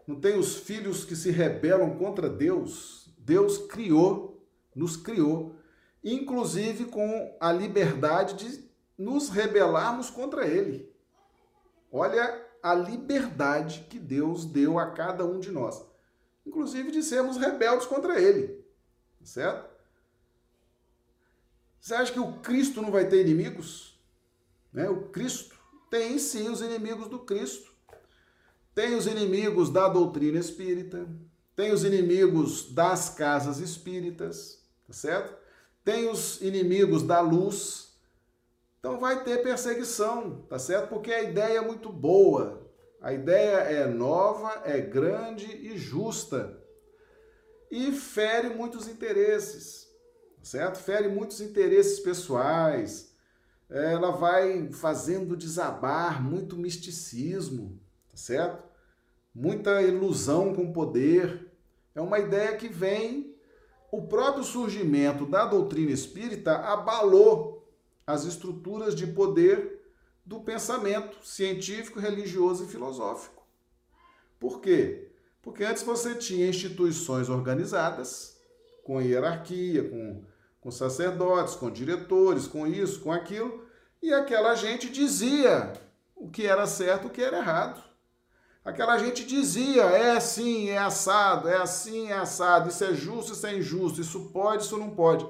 [0.06, 3.14] não tem os filhos que se rebelam contra Deus.
[3.18, 5.54] Deus criou, nos criou,
[6.02, 10.92] inclusive com a liberdade de nos rebelarmos contra Ele.
[11.92, 15.82] Olha a liberdade que Deus deu a cada um de nós,
[16.46, 18.64] inclusive de sermos rebeldes contra Ele,
[19.22, 19.70] certo?
[21.80, 23.98] Você acha que o Cristo não vai ter inimigos?
[24.72, 24.88] Né?
[24.88, 27.69] O Cristo tem sim os inimigos do Cristo.
[28.80, 31.06] Tem os inimigos da doutrina espírita,
[31.54, 35.36] tem os inimigos das casas espíritas, tá certo?
[35.84, 37.94] Tem os inimigos da luz.
[38.78, 40.88] Então vai ter perseguição, tá certo?
[40.88, 42.72] Porque a ideia é muito boa.
[43.02, 46.58] A ideia é nova, é grande e justa.
[47.70, 49.90] E fere muitos interesses,
[50.38, 50.78] tá certo?
[50.78, 53.14] Fere muitos interesses pessoais,
[53.68, 58.69] ela vai fazendo desabar muito misticismo, tá certo?
[59.34, 61.50] Muita ilusão com poder.
[61.94, 63.36] É uma ideia que vem.
[63.92, 67.68] O próprio surgimento da doutrina espírita abalou
[68.06, 69.80] as estruturas de poder
[70.24, 73.44] do pensamento científico, religioso e filosófico.
[74.38, 75.10] Por quê?
[75.42, 78.38] Porque antes você tinha instituições organizadas,
[78.84, 80.24] com hierarquia, com
[80.60, 83.66] com sacerdotes, com diretores, com isso, com aquilo,
[84.02, 85.72] e aquela gente dizia
[86.14, 87.82] o que era certo, o que era errado.
[88.64, 93.46] Aquela gente dizia, é assim, é assado, é assim, é assado, isso é justo, isso
[93.46, 95.26] é injusto, isso pode, isso não pode.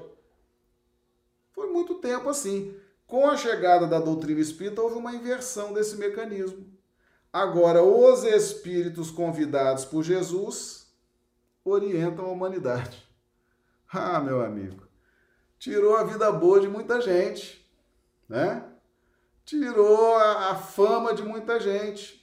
[1.53, 2.75] Foi muito tempo assim.
[3.07, 6.65] Com a chegada da doutrina espírita, houve uma inversão desse mecanismo.
[7.31, 10.93] Agora, os espíritos convidados por Jesus
[11.63, 13.07] orientam a humanidade.
[13.93, 14.87] Ah, meu amigo,
[15.59, 17.69] tirou a vida boa de muita gente,
[18.29, 18.63] né?
[19.43, 22.20] Tirou a, a fama de muita gente,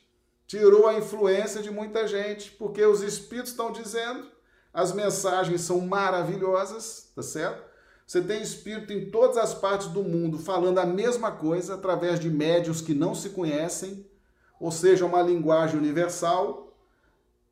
[0.48, 4.26] tirou a influência de muita gente, porque os espíritos estão dizendo,
[4.72, 7.68] as mensagens são maravilhosas, tá certo?
[8.06, 12.30] Você tem espírito em todas as partes do mundo falando a mesma coisa através de
[12.30, 14.10] médios que não se conhecem,
[14.58, 16.74] ou seja, uma linguagem universal,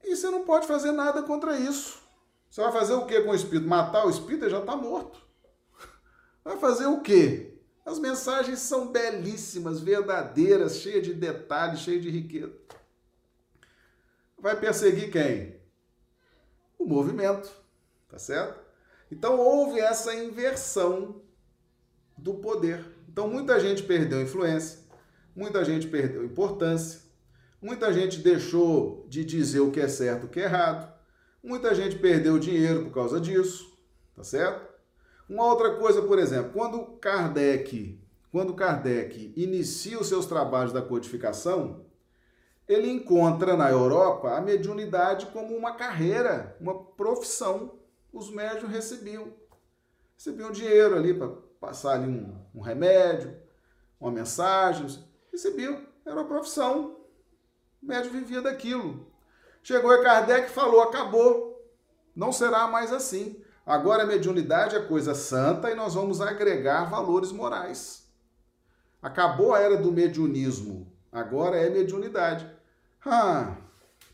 [0.03, 1.99] e você não pode fazer nada contra isso.
[2.49, 3.69] Você vai fazer o que com o espírito?
[3.69, 4.45] Matar o espírito?
[4.45, 5.21] Ele já está morto.
[6.43, 7.59] Vai fazer o quê?
[7.85, 12.55] As mensagens são belíssimas, verdadeiras, cheias de detalhes, cheias de riqueza.
[14.39, 15.57] Vai perseguir quem?
[16.79, 17.51] O movimento,
[18.09, 18.61] tá certo?
[19.11, 21.23] Então houve essa inversão
[22.19, 22.85] do poder.
[23.09, 24.81] Então muita gente perdeu influência,
[25.35, 27.01] muita gente perdeu importância,
[27.63, 30.93] muita gente deixou de dizer o que é certo e o que é errado,
[31.43, 33.75] muita gente perdeu dinheiro por causa disso,
[34.15, 34.67] tá certo?
[35.29, 41.86] Uma outra coisa, por exemplo, quando Kardec, quando Kardec inicia os seus trabalhos da codificação,
[42.69, 47.79] ele encontra na Europa a mediunidade como uma carreira, uma profissão.
[48.13, 49.33] Os médios recebiam.
[50.17, 51.29] Recebiam dinheiro ali para
[51.61, 53.37] passar ali um, um, remédio,
[54.01, 54.87] uma mensagem.
[55.31, 55.87] Recebiam.
[56.05, 56.97] Era uma profissão.
[57.83, 59.07] O médium vivia daquilo.
[59.63, 61.63] Chegou a Kardec e falou: acabou.
[62.15, 63.41] Não será mais assim.
[63.65, 68.07] Agora a mediunidade é coisa santa e nós vamos agregar valores morais.
[69.03, 72.56] Acabou a era do mediunismo, agora é mediunidade.
[73.07, 73.57] Ah,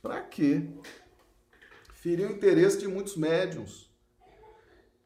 [0.03, 0.69] para quê?
[1.95, 3.91] Feriu o interesse de muitos médiums.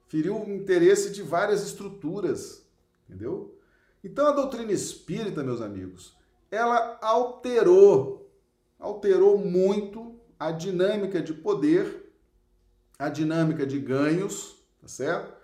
[0.08, 2.66] Feriu o interesse de várias estruturas,
[3.08, 3.58] entendeu?
[4.02, 6.16] Então a doutrina espírita, meus amigos,
[6.50, 8.30] ela alterou,
[8.78, 12.06] alterou muito a dinâmica de poder
[12.98, 15.34] a dinâmica de ganhos, tá certo?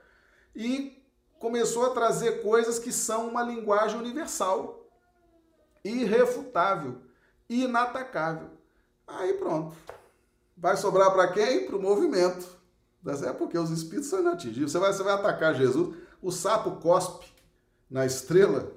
[0.54, 1.02] E
[1.38, 4.88] começou a trazer coisas que são uma linguagem universal,
[5.84, 7.02] irrefutável,
[7.60, 8.50] inatacável.
[9.06, 9.74] Aí pronto.
[10.56, 11.66] Vai sobrar para quem?
[11.66, 12.46] Para o movimento.
[13.26, 14.70] É porque os espíritos são inatingíveis.
[14.70, 17.26] Você vai, você vai atacar Jesus, o sapo cospe
[17.90, 18.72] na estrela,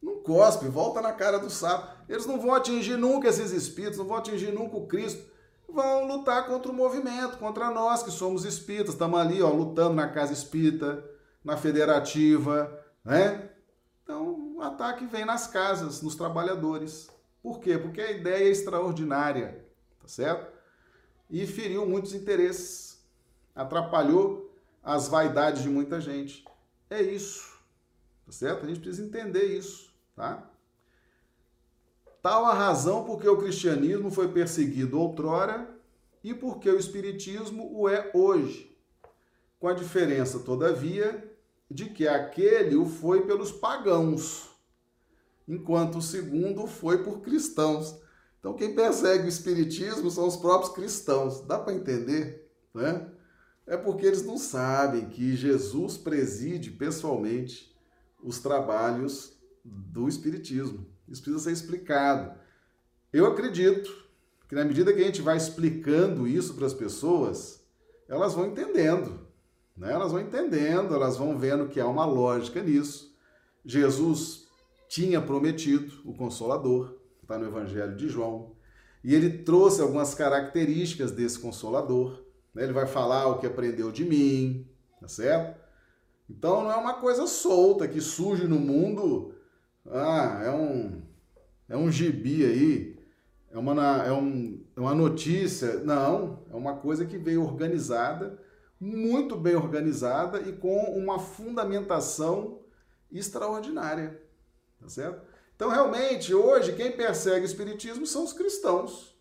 [0.00, 1.96] não cospe, volta na cara do sapo.
[2.08, 5.28] Eles não vão atingir nunca esses espíritos, não vão atingir nunca o Cristo
[5.68, 8.94] vão lutar contra o movimento, contra nós que somos espíritas.
[8.94, 11.04] Estamos ali, ó, lutando na casa espírita,
[11.44, 12.72] na federativa,
[13.04, 13.50] né?
[14.02, 17.08] Então, o ataque vem nas casas, nos trabalhadores.
[17.42, 17.78] Por quê?
[17.78, 19.64] Porque a ideia é extraordinária,
[20.00, 20.52] tá certo?
[21.30, 23.04] E feriu muitos interesses,
[23.54, 26.44] atrapalhou as vaidades de muita gente.
[26.90, 27.58] É isso,
[28.24, 28.64] tá certo?
[28.64, 30.50] A gente precisa entender isso, tá?
[32.22, 35.68] Tal a razão porque o cristianismo foi perseguido outrora
[36.22, 38.76] e porque o espiritismo o é hoje.
[39.60, 41.24] Com a diferença, todavia,
[41.70, 44.47] de que aquele o foi pelos pagãos,
[45.48, 47.98] enquanto o segundo foi por cristãos.
[48.38, 51.40] Então, quem persegue o espiritismo são os próprios cristãos.
[51.40, 53.10] Dá para entender, né?
[53.66, 57.74] É porque eles não sabem que Jesus preside pessoalmente
[58.22, 60.86] os trabalhos do espiritismo.
[61.08, 62.38] Isso precisa ser explicado.
[63.12, 64.06] Eu acredito
[64.48, 67.62] que na medida que a gente vai explicando isso para as pessoas,
[68.08, 69.26] elas vão entendendo.
[69.76, 69.92] Né?
[69.92, 73.14] Elas vão entendendo, elas vão vendo que há uma lógica nisso.
[73.64, 74.47] Jesus
[74.88, 78.52] tinha prometido o Consolador, está no Evangelho de João,
[79.04, 82.24] e ele trouxe algumas características desse Consolador.
[82.54, 82.64] Né?
[82.64, 84.66] Ele vai falar o que aprendeu de mim,
[85.00, 85.58] tá certo?
[86.28, 89.34] Então não é uma coisa solta que surge no mundo
[89.90, 91.02] ah, é um,
[91.68, 92.98] é um gibi aí,
[93.50, 95.80] é uma, é, um, é uma notícia.
[95.80, 98.38] Não, é uma coisa que veio organizada,
[98.78, 102.60] muito bem organizada e com uma fundamentação
[103.10, 104.20] extraordinária.
[104.80, 105.26] Tá certo?
[105.54, 109.16] Então, realmente, hoje, quem persegue o Espiritismo são os cristãos,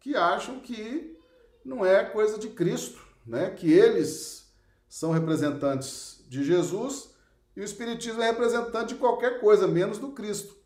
[0.00, 1.16] que acham que
[1.64, 3.50] não é coisa de Cristo, né?
[3.50, 4.52] que eles
[4.88, 7.10] são representantes de Jesus
[7.56, 10.56] e o Espiritismo é representante de qualquer coisa, menos do Cristo.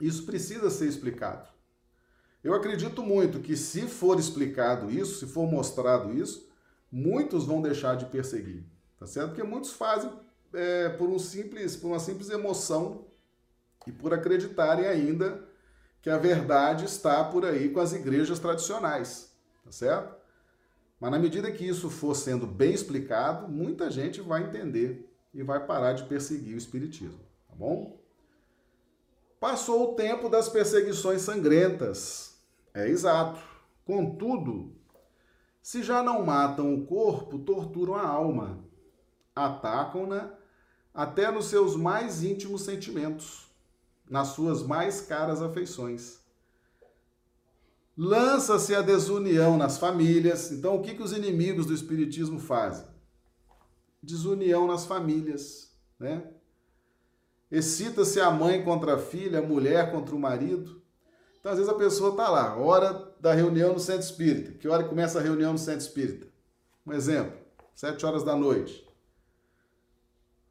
[0.00, 1.48] Isso precisa ser explicado.
[2.42, 6.48] Eu acredito muito que, se for explicado isso, se for mostrado isso,
[6.90, 8.64] muitos vão deixar de perseguir,
[8.98, 9.28] tá certo?
[9.28, 10.12] Porque muitos fazem
[10.52, 13.06] é, por, um simples, por uma simples emoção
[13.86, 15.42] e por acreditarem ainda
[16.00, 19.32] que a verdade está por aí com as igrejas tradicionais,
[19.64, 20.14] tá certo?
[20.98, 25.64] Mas na medida que isso for sendo bem explicado, muita gente vai entender e vai
[25.64, 27.98] parar de perseguir o espiritismo, tá bom?
[29.40, 32.36] Passou o tempo das perseguições sangrentas.
[32.72, 33.40] É exato.
[33.84, 34.72] Contudo,
[35.60, 38.60] se já não matam o corpo, torturam a alma.
[39.34, 40.30] Atacam-na
[40.94, 43.50] até nos seus mais íntimos sentimentos,
[44.08, 46.18] nas suas mais caras afeições.
[47.96, 50.50] Lança-se a desunião nas famílias.
[50.50, 52.92] Então, o que, que os inimigos do Espiritismo fazem?
[54.02, 56.24] desunião nas famílias, né?
[57.50, 60.82] Excita-se a mãe contra a filha, a mulher contra o marido.
[61.38, 64.52] Então, às vezes a pessoa está lá, hora da reunião no centro espírita.
[64.52, 66.26] Que hora começa a reunião no centro espírita?
[66.86, 67.38] Um exemplo,
[67.74, 68.88] sete horas da noite.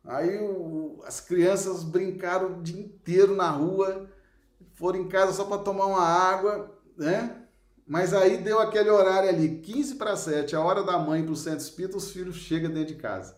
[0.04, 4.10] Aí o, as crianças brincaram o dia inteiro na rua,
[4.74, 7.38] foram em casa só para tomar uma água, né?
[7.86, 11.36] Mas aí deu aquele horário ali, 15 para 7, a hora da mãe para o
[11.36, 13.36] centro espírita, os filhos chegam dentro de casa.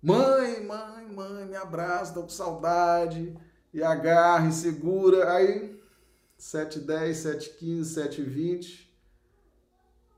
[0.00, 3.36] Mãe, mãe, mãe, me abraça, tô com saudade.
[3.74, 5.32] E agarra e segura.
[5.32, 5.78] Aí,
[6.38, 8.88] 7h10, 7h15, 7h20.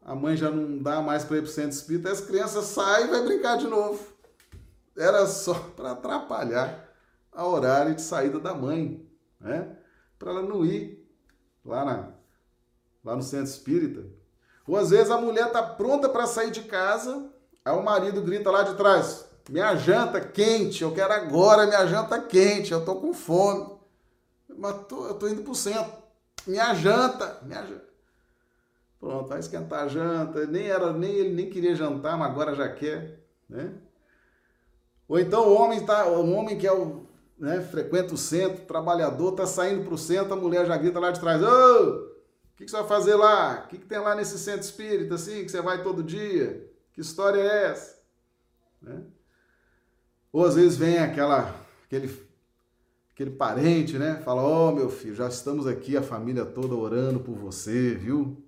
[0.02, 2.10] A mãe já não dá mais para ir pro centro espírita.
[2.10, 4.04] As crianças saem e vai brincar de novo.
[5.00, 6.88] Era só para atrapalhar
[7.32, 9.08] a horário de saída da mãe,
[9.40, 9.76] né?
[10.18, 11.08] Para ela não ir
[11.64, 12.08] lá, na,
[13.02, 14.04] lá no centro espírita.
[14.66, 17.32] Ou às vezes a mulher tá pronta para sair de casa,
[17.64, 22.20] aí o marido grita lá de trás: minha janta quente, eu quero agora minha janta
[22.20, 23.78] quente, eu tô com fome.
[24.48, 25.92] Mas tô, eu tô indo pro centro.
[26.46, 27.88] Minha janta, minha janta.
[28.98, 30.46] Pronto, vai esquentar a janta.
[30.46, 33.72] Nem era, nem ele nem queria jantar, mas agora já quer, né?
[35.10, 37.04] Ou então o homem tá, o homem que é o,
[37.36, 41.18] né, frequenta o centro, trabalhador, tá saindo pro centro, a mulher já grita lá de
[41.18, 43.64] trás: "Ô, o que, que você vai fazer lá?
[43.64, 46.64] O que, que tem lá nesse centro espírita assim que você vai todo dia?
[46.92, 47.98] Que história é essa?"
[48.80, 49.02] Né?
[50.32, 51.56] Ou às vezes vem aquela,
[51.86, 52.16] aquele,
[53.12, 54.22] aquele parente, né?
[54.24, 58.40] Fala: Ó, oh, meu filho, já estamos aqui, a família toda orando por você, viu?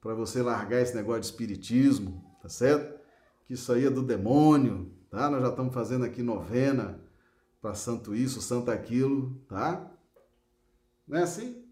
[0.00, 3.00] Para você largar esse negócio de espiritismo, tá certo?
[3.46, 5.30] Que isso aí é do demônio, tá?
[5.30, 7.00] Nós já estamos fazendo aqui novena
[7.62, 9.90] para santo isso, santo aquilo, tá?
[11.06, 11.64] Não é assim?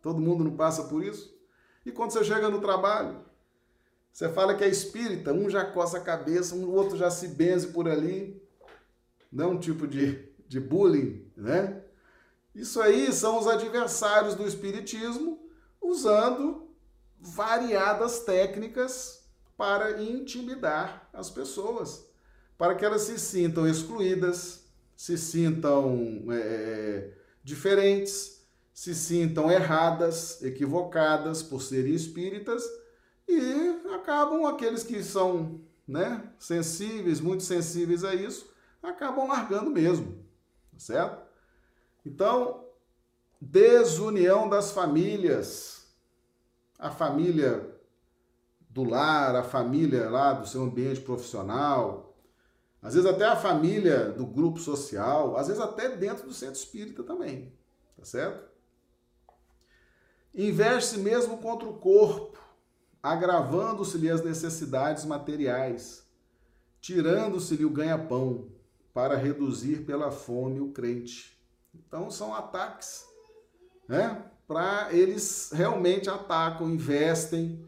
[0.00, 1.36] Todo mundo não passa por isso?
[1.84, 3.24] E quando você chega no trabalho,
[4.12, 7.68] você fala que é espírita, um já coça a cabeça, o outro já se benze
[7.68, 8.40] por ali,
[9.32, 11.82] não um tipo de, de bullying, né?
[12.54, 15.40] Isso aí são os adversários do espiritismo
[15.82, 16.70] usando
[17.18, 22.05] variadas técnicas para intimidar as pessoas,
[22.58, 24.64] para que elas se sintam excluídas,
[24.96, 27.10] se sintam é,
[27.44, 32.62] diferentes, se sintam erradas, equivocadas por serem espíritas
[33.28, 38.50] e acabam aqueles que são né, sensíveis, muito sensíveis a isso,
[38.82, 40.24] acabam largando mesmo,
[40.72, 41.26] tá certo?
[42.04, 42.64] Então,
[43.40, 45.86] desunião das famílias,
[46.78, 47.74] a família
[48.70, 52.05] do lar, a família lá do seu ambiente profissional,
[52.86, 57.02] às vezes até a família do grupo social, às vezes até dentro do centro espírita
[57.02, 57.52] também,
[57.96, 58.48] tá certo?
[60.32, 62.38] Investe mesmo contra o corpo,
[63.02, 66.06] agravando-se-lhe as necessidades materiais,
[66.80, 68.52] tirando-se-lhe o ganha-pão,
[68.94, 71.36] para reduzir pela fome o crente.
[71.74, 73.04] Então são ataques,
[73.88, 74.30] né?
[74.46, 77.66] Para eles realmente atacam, investem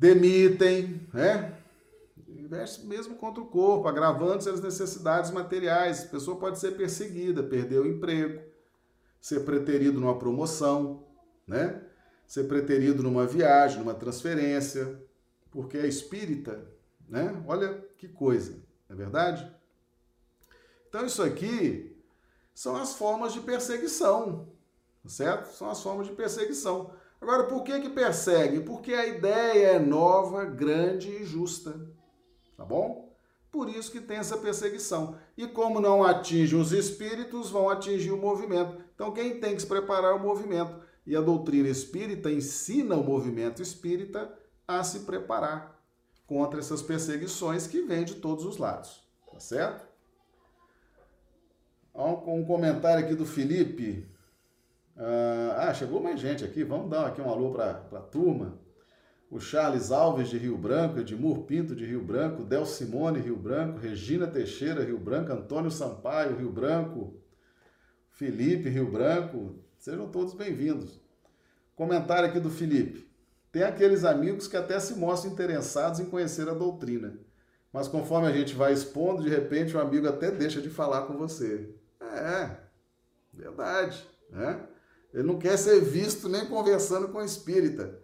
[0.00, 1.59] demitem, né?
[2.82, 6.02] Mesmo contra o corpo, agravando as necessidades materiais.
[6.02, 8.42] A pessoa pode ser perseguida, perder o emprego,
[9.20, 11.06] ser preterido numa promoção,
[11.46, 11.80] né?
[12.26, 15.00] Ser preterido numa viagem, numa transferência,
[15.52, 16.66] porque é espírita,
[17.08, 17.40] né?
[17.46, 18.56] Olha que coisa,
[18.88, 19.48] não é verdade?
[20.88, 21.96] Então isso aqui
[22.52, 24.48] são as formas de perseguição,
[25.04, 25.54] tá certo?
[25.54, 26.92] São as formas de perseguição.
[27.20, 28.60] Agora, por que que persegue?
[28.60, 31.88] Porque a ideia é nova, grande e justa.
[32.60, 33.10] Tá bom?
[33.50, 35.16] Por isso que tem essa perseguição.
[35.34, 38.76] E como não atinge os espíritos, vão atingir o movimento.
[38.94, 40.78] Então, quem tem que se preparar é o movimento.
[41.06, 44.30] E a doutrina espírita ensina o movimento espírita
[44.68, 45.82] a se preparar
[46.26, 49.08] contra essas perseguições que vêm de todos os lados.
[49.32, 49.88] Tá certo?
[51.94, 54.06] Um comentário aqui do Felipe.
[54.94, 56.62] Ah, ah, chegou mais gente aqui.
[56.62, 58.58] Vamos dar aqui um alô para a turma.
[59.30, 63.78] O Charles Alves de Rio Branco, Edmur Pinto de Rio Branco, Del Simone Rio Branco,
[63.78, 67.14] Regina Teixeira Rio Branco, Antônio Sampaio Rio Branco,
[68.10, 69.54] Felipe Rio Branco.
[69.78, 71.00] Sejam todos bem-vindos.
[71.76, 73.08] Comentário aqui do Felipe.
[73.52, 77.16] Tem aqueles amigos que até se mostram interessados em conhecer a doutrina.
[77.72, 81.16] Mas conforme a gente vai expondo, de repente o amigo até deixa de falar com
[81.16, 81.72] você.
[82.00, 82.56] É,
[83.32, 84.66] verdade, né?
[85.14, 87.99] Ele não quer ser visto nem conversando com espírita.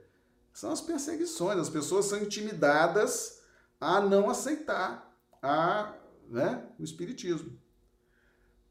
[0.56, 3.42] São as perseguições, as pessoas são intimidadas
[3.78, 5.92] a não aceitar a,
[6.30, 7.60] né, o espiritismo.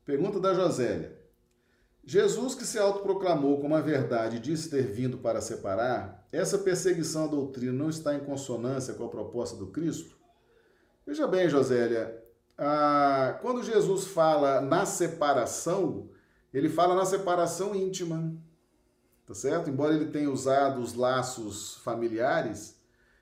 [0.04, 1.16] Pergunta da Josélia.
[2.04, 7.28] Jesus que se autoproclamou como a verdade disse ter vindo para separar, essa perseguição à
[7.28, 10.18] doutrina não está em consonância com a proposta do Cristo?
[11.06, 12.20] Veja bem, Josélia,
[12.58, 16.10] ah, quando Jesus fala na separação,
[16.52, 18.36] ele fala na separação íntima,
[19.26, 19.70] tá certo?
[19.70, 22.80] Embora ele tenha usado os laços familiares,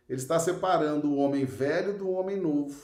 [0.08, 2.76] ele está separando o homem velho do homem novo,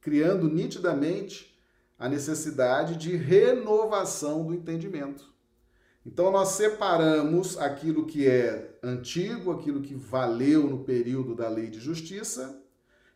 [0.00, 1.58] criando nitidamente
[1.98, 5.32] a necessidade de renovação do entendimento.
[6.06, 11.78] Então nós separamos aquilo que é antigo, aquilo que valeu no período da lei de
[11.78, 12.62] justiça,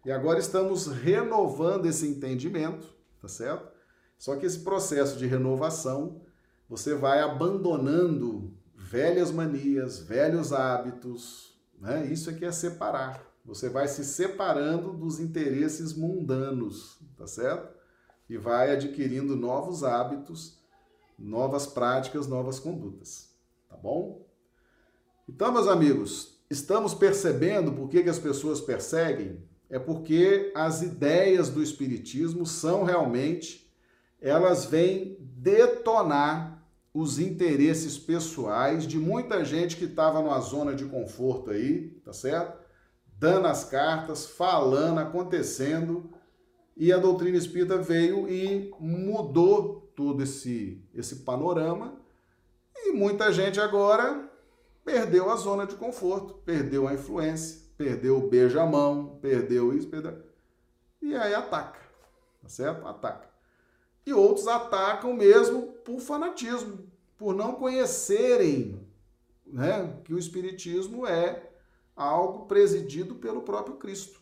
[0.05, 3.71] e agora estamos renovando esse entendimento, tá certo?
[4.19, 6.21] Só que esse processo de renovação
[6.69, 8.53] você vai abandonando
[8.93, 12.07] velhas manias, velhos hábitos, né?
[12.13, 13.27] Isso é que é separar.
[13.43, 17.75] Você vai se separando dos interesses mundanos, tá certo?
[18.29, 20.59] E vai adquirindo novos hábitos,
[21.19, 23.31] novas práticas, novas condutas,
[23.67, 24.29] tá bom?
[25.27, 29.43] Então, meus amigos, estamos percebendo por que, que as pessoas perseguem?
[29.71, 33.73] É porque as ideias do Espiritismo são realmente,
[34.21, 36.52] elas vêm detonar
[36.95, 42.61] os interesses pessoais de muita gente que estava numa zona de conforto aí, tá certo?
[43.19, 46.11] Dando as cartas, falando, acontecendo,
[46.77, 51.99] e a doutrina espírita veio e mudou todo esse, esse panorama,
[52.75, 54.31] e muita gente agora
[54.85, 60.23] perdeu a zona de conforto, perdeu a influência, perdeu o beijamão, perdeu isso, perdeu...
[61.01, 61.79] e aí ataca,
[62.43, 62.87] tá certo?
[62.87, 63.32] Ataca.
[64.05, 66.87] E outros atacam mesmo por fanatismo,
[67.17, 68.81] por não conhecerem
[69.47, 71.51] né, que o Espiritismo é
[71.95, 74.21] algo presidido pelo próprio Cristo.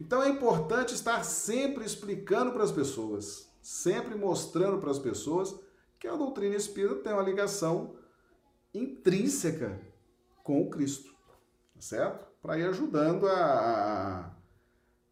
[0.00, 5.54] Então é importante estar sempre explicando para as pessoas, sempre mostrando para as pessoas
[5.98, 7.94] que a doutrina espírita tem uma ligação
[8.72, 9.80] intrínseca
[10.42, 11.14] com o Cristo,
[11.74, 12.26] tá certo?
[12.42, 14.30] Para ir ajudando a,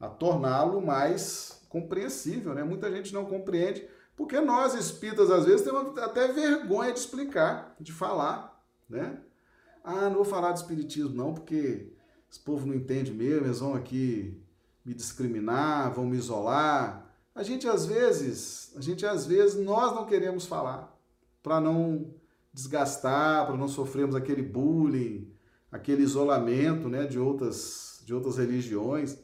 [0.01, 2.63] a, a torná-lo mais compreensível, né?
[2.63, 7.91] Muita gente não compreende, porque nós espíritas às vezes temos até vergonha de explicar, de
[7.91, 9.19] falar, né?
[9.83, 11.89] Ah, não vou falar de espiritismo não, porque
[12.31, 14.39] esse povo não entende mesmo, eles vão aqui
[14.85, 17.11] me discriminar, vão me isolar.
[17.35, 20.95] A gente às vezes, a gente às vezes nós não queremos falar
[21.43, 22.15] para não
[22.53, 25.33] desgastar, para não sofrermos aquele bullying,
[25.71, 29.17] aquele isolamento, né, de outras de outras religiões.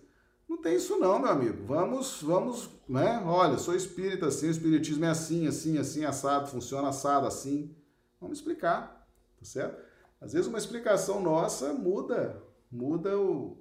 [0.63, 1.65] Tem isso não, meu amigo.
[1.67, 3.23] Vamos, vamos, né?
[3.25, 7.75] Olha, sou espírita assim, o espiritismo é assim, assim, assim, assado, funciona assado assim.
[8.21, 9.81] Vamos explicar, tá certo?
[10.21, 13.57] Às vezes uma explicação nossa muda, muda o,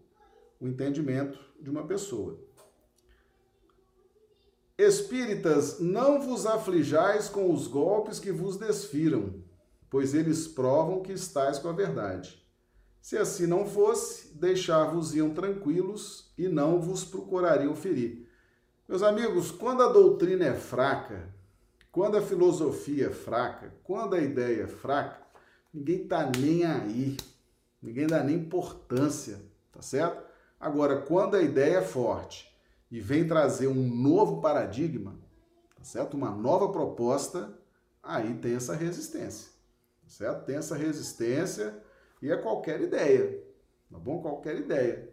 [0.60, 2.39] o entendimento de uma pessoa.
[4.76, 9.43] Espíritas, não vos aflijais com os golpes que vos desfiram,
[9.89, 12.47] pois eles provam que estáis com a verdade.
[13.08, 18.28] Se assim não fosse, deixar-vos-iam tranquilos e não vos procurariam ferir.
[18.86, 21.34] Meus amigos, quando a doutrina é fraca,
[21.89, 25.22] quando a filosofia é fraca, quando a ideia é fraca,
[25.74, 27.16] ninguém está nem aí,
[27.82, 29.41] ninguém dá nem importância,
[29.72, 30.22] tá certo?
[30.60, 32.53] Agora, quando a ideia é forte
[32.91, 35.16] e vem trazer um novo paradigma,
[35.78, 36.18] tá certo?
[36.18, 37.58] Uma nova proposta,
[38.03, 39.49] aí tem essa resistência,
[40.03, 40.45] tá certo?
[40.45, 41.87] Tem essa resistência
[42.22, 43.43] e é qualquer ideia,
[43.91, 44.22] tá bom?
[44.22, 45.09] Qualquer ideia.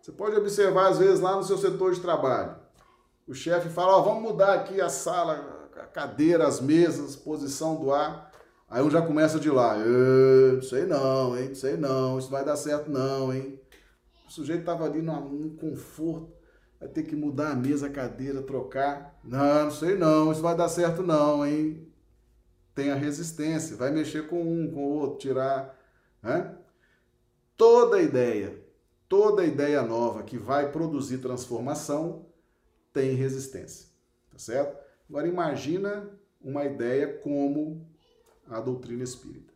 [0.00, 2.56] Você pode observar, às vezes, lá no seu setor de trabalho,
[3.26, 7.76] o chefe fala, ó, oh, vamos mudar aqui a sala, a cadeira, as mesas, posição
[7.76, 8.32] do ar.
[8.68, 12.56] Aí um já começa de lá, não sei não, hein, sei não, isso vai dar
[12.56, 13.60] certo não, hein.
[14.26, 16.32] O sujeito estava ali num conforto,
[16.80, 19.20] vai ter que mudar a mesa, a cadeira, trocar.
[19.22, 21.86] Não, não sei não, isso vai dar certo não, hein.
[22.74, 25.78] Tem a resistência, vai mexer com um, com o outro, tirar
[26.22, 26.56] né?
[27.56, 28.62] Toda ideia,
[29.08, 32.26] toda ideia nova que vai produzir transformação
[32.92, 33.88] tem resistência,
[34.30, 34.78] tá certo?
[35.08, 36.08] Agora imagina
[36.40, 37.86] uma ideia como
[38.48, 39.52] a doutrina espírita.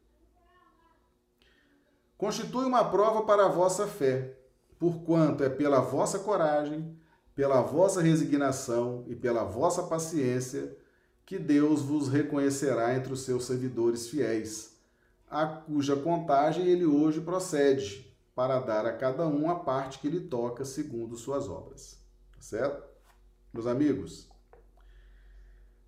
[2.16, 4.38] Constitui uma prova para a vossa fé,
[4.78, 6.96] porquanto é pela vossa coragem,
[7.34, 10.76] pela vossa resignação e pela vossa paciência
[11.26, 14.75] que Deus vos reconhecerá entre os seus servidores fiéis
[15.36, 20.20] a cuja contagem ele hoje procede, para dar a cada um a parte que lhe
[20.20, 22.00] toca segundo suas obras.
[22.34, 22.82] Tá certo?
[23.52, 24.30] Meus amigos,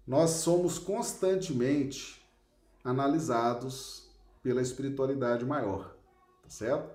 [0.07, 2.23] nós somos constantemente
[2.85, 4.11] analisados
[4.43, 5.97] pela espiritualidade maior,
[6.43, 6.95] tá certo?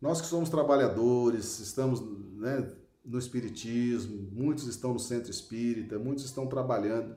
[0.00, 2.00] Nós que somos trabalhadores, estamos
[2.38, 2.74] né,
[3.04, 7.16] no espiritismo, muitos estão no centro espírita, muitos estão trabalhando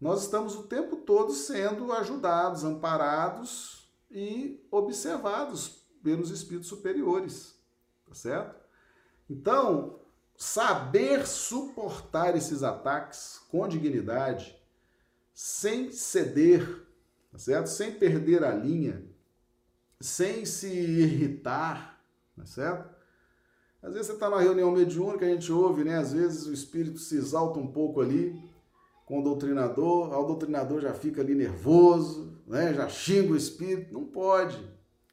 [0.00, 7.58] nós estamos o tempo todo sendo ajudados, amparados e observados pelos espíritos superiores,
[8.06, 8.54] tá certo?
[9.28, 9.98] Então,
[10.36, 14.56] saber suportar esses ataques com dignidade,
[15.34, 16.86] sem ceder,
[17.32, 17.66] tá certo?
[17.68, 19.04] Sem perder a linha,
[20.00, 22.00] sem se irritar,
[22.36, 22.94] tá certo?
[23.82, 25.96] Às vezes você está na reunião mediúnica, a gente ouve, né?
[25.96, 28.38] Às vezes o espírito se exalta um pouco ali,
[29.06, 32.74] com o doutrinador, o doutrinador já fica ali nervoso, né?
[32.74, 34.60] já xinga o espírito, não pode,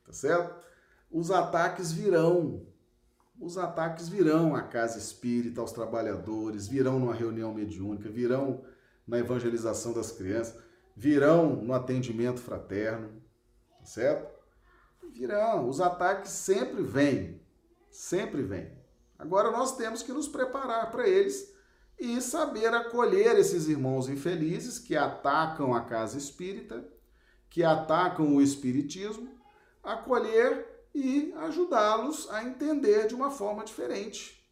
[0.03, 0.65] tá certo?
[1.11, 2.65] Os ataques virão,
[3.39, 8.65] os ataques virão à casa espírita, aos trabalhadores, virão numa reunião mediúnica, virão
[9.07, 10.59] na evangelização das crianças,
[10.95, 13.21] virão no atendimento fraterno,
[13.77, 14.33] tá certo?
[15.11, 17.39] Virão, os ataques sempre vêm,
[17.91, 18.71] sempre vêm.
[19.19, 21.52] Agora nós temos que nos preparar para eles
[21.99, 26.87] e saber acolher esses irmãos infelizes que atacam a casa espírita,
[27.49, 29.29] que atacam o espiritismo,
[29.81, 34.43] acolher e ajudá-los a entender de uma forma diferente.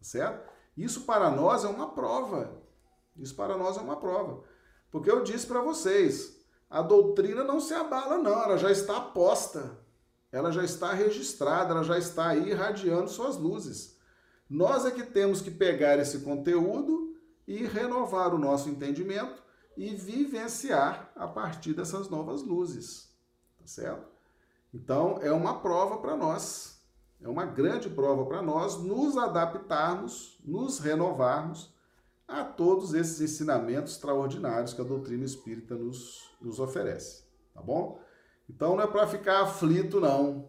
[0.00, 0.48] Certo?
[0.76, 2.62] Isso para nós é uma prova.
[3.16, 4.44] Isso para nós é uma prova.
[4.90, 6.36] Porque eu disse para vocês,
[6.68, 9.78] a doutrina não se abala não, ela já está posta.
[10.30, 13.95] Ela já está registrada, ela já está aí irradiando suas luzes.
[14.48, 17.16] Nós é que temos que pegar esse conteúdo
[17.46, 19.42] e renovar o nosso entendimento
[19.76, 23.14] e vivenciar a partir dessas novas luzes,
[23.58, 24.06] tá certo?
[24.72, 26.80] Então, é uma prova para nós,
[27.20, 31.74] é uma grande prova para nós nos adaptarmos, nos renovarmos
[32.26, 37.24] a todos esses ensinamentos extraordinários que a doutrina espírita nos, nos oferece,
[37.54, 38.00] tá bom?
[38.48, 40.48] Então, não é para ficar aflito, não.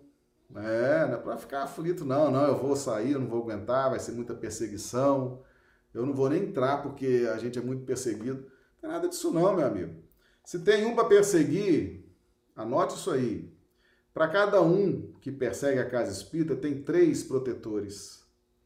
[0.55, 3.89] É, não é para ficar aflito, não, não, eu vou sair, eu não vou aguentar,
[3.89, 5.43] vai ser muita perseguição,
[5.93, 8.41] eu não vou nem entrar porque a gente é muito perseguido.
[8.41, 9.95] Não tem nada disso não, meu amigo.
[10.43, 12.05] Se tem um para perseguir,
[12.55, 13.53] anote isso aí.
[14.13, 18.23] Para cada um que persegue a casa espírita, tem três protetores,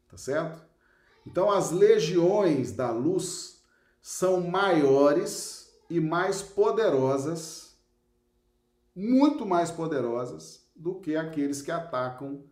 [0.08, 0.62] tá certo?
[1.26, 3.62] Então as legiões da luz
[4.00, 7.76] são maiores e mais poderosas,
[8.94, 12.44] muito mais poderosas do que aqueles que atacam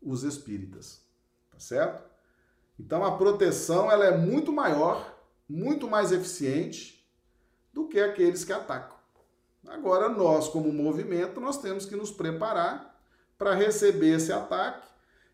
[0.00, 1.04] os espíritas,
[1.50, 2.02] tá certo?
[2.78, 7.06] Então a proteção ela é muito maior, muito mais eficiente
[7.72, 9.00] do que aqueles que atacam,
[9.68, 12.98] Agora nós, como movimento, nós temos que nos preparar
[13.36, 14.88] para receber esse ataque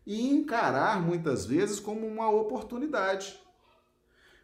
[0.05, 3.39] e encarar muitas vezes como uma oportunidade.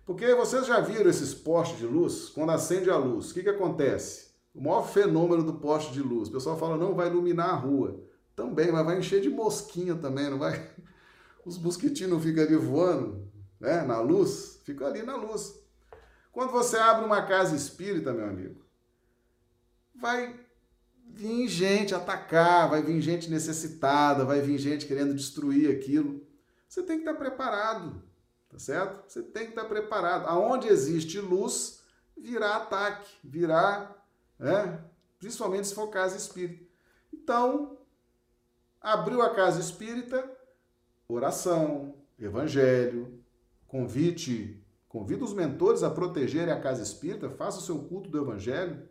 [0.05, 2.29] Porque vocês já viram esses postes de luz?
[2.29, 4.32] Quando acende a luz, o que, que acontece?
[4.53, 6.29] O maior fenômeno do poste de luz.
[6.29, 8.03] O pessoal fala, não, vai iluminar a rua.
[8.35, 10.69] Também, mas vai encher de mosquinha também, não vai?
[11.45, 13.29] Os mosquitinhos não ficam ali voando,
[13.59, 13.81] né?
[13.81, 15.59] Na luz, ficam ali na luz.
[16.31, 18.63] Quando você abre uma casa espírita, meu amigo,
[19.93, 20.39] vai
[21.05, 26.25] vir gente atacar, vai vir gente necessitada, vai vir gente querendo destruir aquilo.
[26.67, 28.01] Você tem que estar preparado,
[28.49, 29.03] tá certo?
[29.07, 30.25] Você tem que estar preparado.
[30.25, 31.83] Aonde existe luz,
[32.17, 33.95] virá ataque, virá,
[34.43, 34.83] né?
[35.17, 36.65] principalmente se for casa espírita.
[37.13, 37.77] Então,
[38.81, 40.29] abriu a casa espírita,
[41.07, 43.23] oração, evangelho,
[43.67, 48.87] convite, convida os mentores a protegerem a casa espírita, faça o seu culto do evangelho,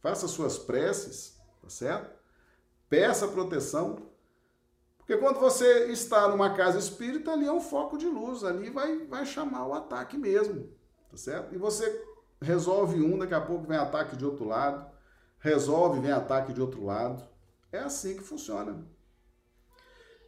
[0.00, 2.10] faça suas preces, tá certo?
[2.90, 4.10] Peça proteção,
[4.98, 9.06] porque quando você está numa casa espírita, ali é um foco de luz, ali vai,
[9.06, 10.68] vai chamar o ataque mesmo,
[11.10, 11.54] tá certo?
[11.54, 12.09] E você
[12.40, 14.90] resolve um, daqui a pouco vem ataque de outro lado,
[15.38, 17.22] resolve, vem ataque de outro lado.
[17.72, 18.84] É assim que funciona.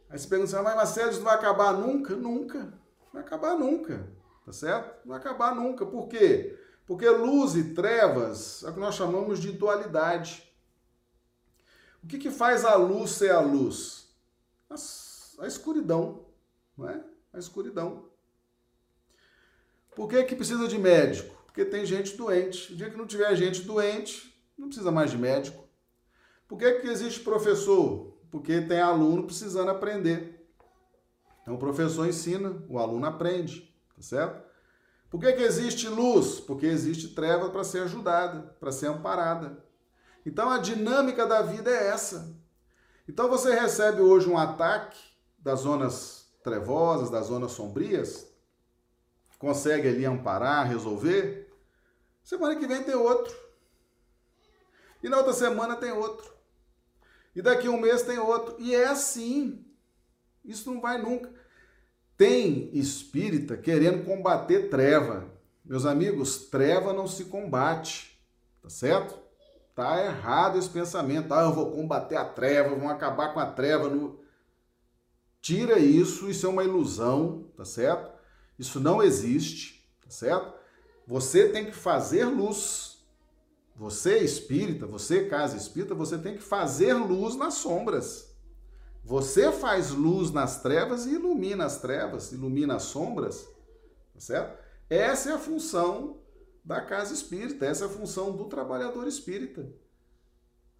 [0.09, 2.15] Aí você pergunta mas Marcelo, isso não vai acabar nunca?
[2.15, 2.59] Nunca.
[2.59, 4.07] Não vai acabar nunca,
[4.45, 5.05] tá certo?
[5.05, 5.85] Não vai acabar nunca.
[5.85, 6.57] Por quê?
[6.85, 10.53] Porque luz e trevas é o que nós chamamos de dualidade.
[12.03, 14.13] O que, que faz a luz ser a luz?
[14.69, 14.75] A,
[15.43, 16.25] a escuridão,
[16.77, 17.03] não é?
[17.33, 18.09] A escuridão.
[19.95, 21.42] Por que, que precisa de médico?
[21.53, 22.73] Porque tem gente doente.
[22.73, 25.63] O dia que não tiver gente doente, não precisa mais de médico.
[26.47, 28.17] Por que, que existe professor?
[28.31, 30.49] Porque tem aluno precisando aprender.
[31.43, 34.43] Então o professor ensina, o aluno aprende, tá certo?
[35.11, 36.39] Por que, que existe luz?
[36.39, 39.63] Porque existe treva para ser ajudada, para ser amparada.
[40.25, 42.35] Então a dinâmica da vida é essa.
[43.07, 44.97] Então você recebe hoje um ataque
[45.37, 48.33] das zonas trevosas, das zonas sombrias,
[49.43, 51.42] consegue ali amparar, resolver.
[52.23, 53.35] Semana que vem tem outro.
[55.03, 56.31] E na outra semana tem outro.
[57.35, 58.55] E daqui um mês tem outro.
[58.59, 59.65] E é assim.
[60.43, 61.29] Isso não vai nunca.
[62.15, 65.29] Tem espírita querendo combater treva.
[65.65, 68.19] Meus amigos, treva não se combate,
[68.61, 69.17] tá certo?
[69.75, 71.33] Tá errado esse pensamento.
[71.33, 73.89] Ah, eu vou combater a treva, vão acabar com a treva.
[73.89, 74.19] No...
[75.41, 78.11] Tira isso, isso é uma ilusão, tá certo?
[78.57, 80.53] Isso não existe, tá certo?
[81.07, 83.03] Você tem que fazer luz.
[83.75, 88.33] Você espírita, você casa espírita, você tem que fazer luz nas sombras.
[89.03, 93.45] Você faz luz nas trevas e ilumina as trevas, ilumina as sombras,
[94.13, 94.63] tá certo?
[94.89, 96.21] Essa é a função
[96.63, 99.67] da casa espírita, essa é a função do trabalhador espírita.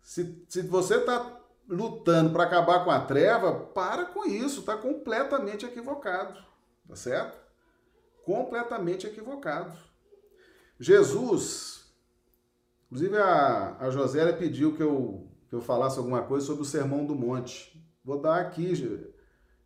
[0.01, 5.65] Se, se você está lutando para acabar com a treva, para com isso, está completamente
[5.65, 6.39] equivocado,
[6.87, 7.37] tá certo?
[8.23, 9.77] Completamente equivocado.
[10.79, 11.93] Jesus,
[12.85, 17.05] inclusive a, a Josélia pediu que eu, que eu falasse alguma coisa sobre o Sermão
[17.05, 17.81] do Monte.
[18.03, 18.73] Vou dar aqui,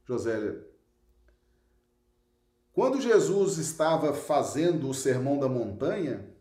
[0.05, 0.67] Josélia.
[2.77, 6.31] Quando Jesus estava fazendo o sermão da montanha,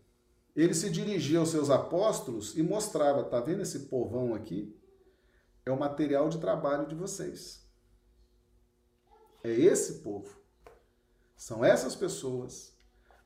[0.54, 4.78] ele se dirigia aos seus apóstolos e mostrava: tá vendo esse povão aqui?
[5.64, 7.66] É o material de trabalho de vocês.
[9.42, 10.38] É esse povo.
[11.34, 12.75] São essas pessoas,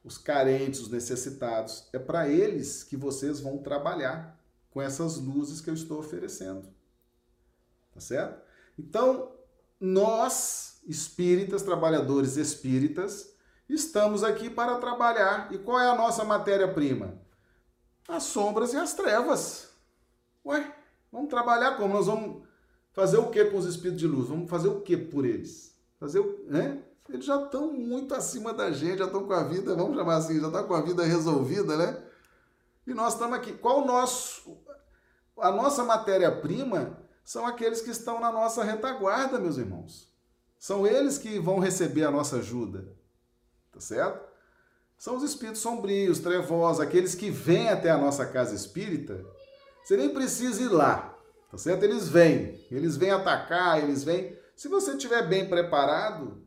[0.04, 1.88] os carentes, os necessitados.
[1.92, 4.38] É para eles que vocês vão trabalhar
[4.70, 6.68] com essas luzes que eu estou oferecendo.
[7.92, 8.40] Tá certo?
[8.78, 9.32] Então,
[9.78, 13.34] nós, espíritas, trabalhadores espíritas,
[13.68, 15.52] estamos aqui para trabalhar.
[15.52, 17.20] E qual é a nossa matéria-prima?
[18.08, 19.70] As sombras e as trevas.
[20.44, 20.74] Ué,
[21.12, 21.94] vamos trabalhar como?
[21.94, 22.46] Nós vamos
[22.92, 24.28] fazer o que com os espíritos de luz?
[24.28, 25.76] Vamos fazer o que por eles?
[25.98, 26.82] Fazer o, né?
[27.12, 30.40] Eles já estão muito acima da gente, já estão com a vida, vamos chamar assim,
[30.40, 32.02] já estão com a vida resolvida, né?
[32.86, 33.52] E nós estamos aqui.
[33.52, 34.58] Qual o nosso.
[35.38, 40.12] A nossa matéria-prima são aqueles que estão na nossa retaguarda, meus irmãos.
[40.58, 42.86] São eles que vão receber a nossa ajuda.
[43.72, 44.28] Tá certo?
[44.98, 49.24] São os espíritos sombrios, trevosos, aqueles que vêm até a nossa casa espírita.
[49.82, 51.16] Você nem precisa ir lá,
[51.50, 51.84] tá certo?
[51.84, 54.38] Eles vêm, eles vêm atacar, eles vêm.
[54.54, 56.42] Se você estiver bem preparado,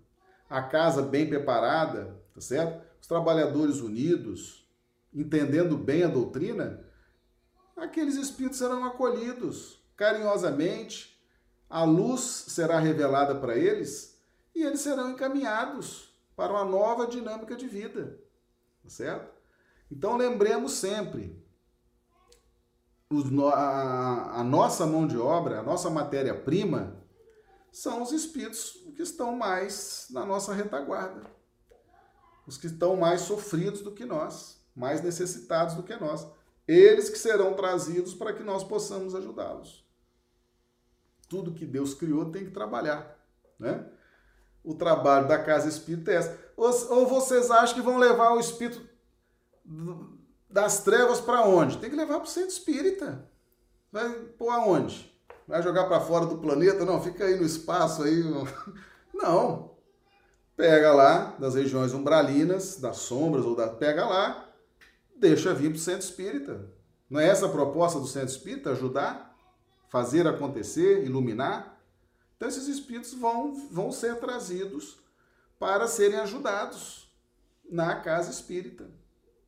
[0.54, 2.80] a casa bem preparada, tá certo?
[3.02, 4.70] Os trabalhadores unidos,
[5.12, 6.86] entendendo bem a doutrina,
[7.76, 11.20] aqueles espíritos serão acolhidos carinhosamente,
[11.68, 14.22] a luz será revelada para eles
[14.54, 18.20] e eles serão encaminhados para uma nova dinâmica de vida.
[18.84, 19.34] Tá certo?
[19.92, 21.44] Então lembremos sempre:
[23.56, 27.03] a, nossa mão de obra, a nossa matéria-prima,
[27.74, 31.24] são os espíritos que estão mais na nossa retaguarda.
[32.46, 36.28] Os que estão mais sofridos do que nós, mais necessitados do que nós.
[36.68, 39.84] Eles que serão trazidos para que nós possamos ajudá-los.
[41.28, 43.20] Tudo que Deus criou tem que trabalhar,
[43.58, 43.90] né?
[44.64, 46.54] O trabalho da casa espírita é essa.
[46.56, 48.88] Ou, vocês acham que vão levar o espírito
[50.48, 51.80] das trevas para onde?
[51.80, 53.28] Tem que levar para o centro espírita.
[53.92, 55.13] Vai pôr aonde?
[55.48, 56.86] Vai jogar para fora do planeta?
[56.86, 58.24] Não, fica aí no espaço aí.
[59.14, 59.72] Não.
[60.56, 64.50] Pega lá das regiões umbralinas, das sombras ou da pega lá,
[65.16, 66.70] deixa vir para o centro espírita.
[67.10, 69.36] Não é essa a proposta do centro espírita ajudar,
[69.90, 71.80] fazer acontecer, iluminar?
[72.38, 75.00] Então esses espíritos vão vão ser trazidos
[75.60, 77.12] para serem ajudados
[77.70, 78.90] na casa espírita.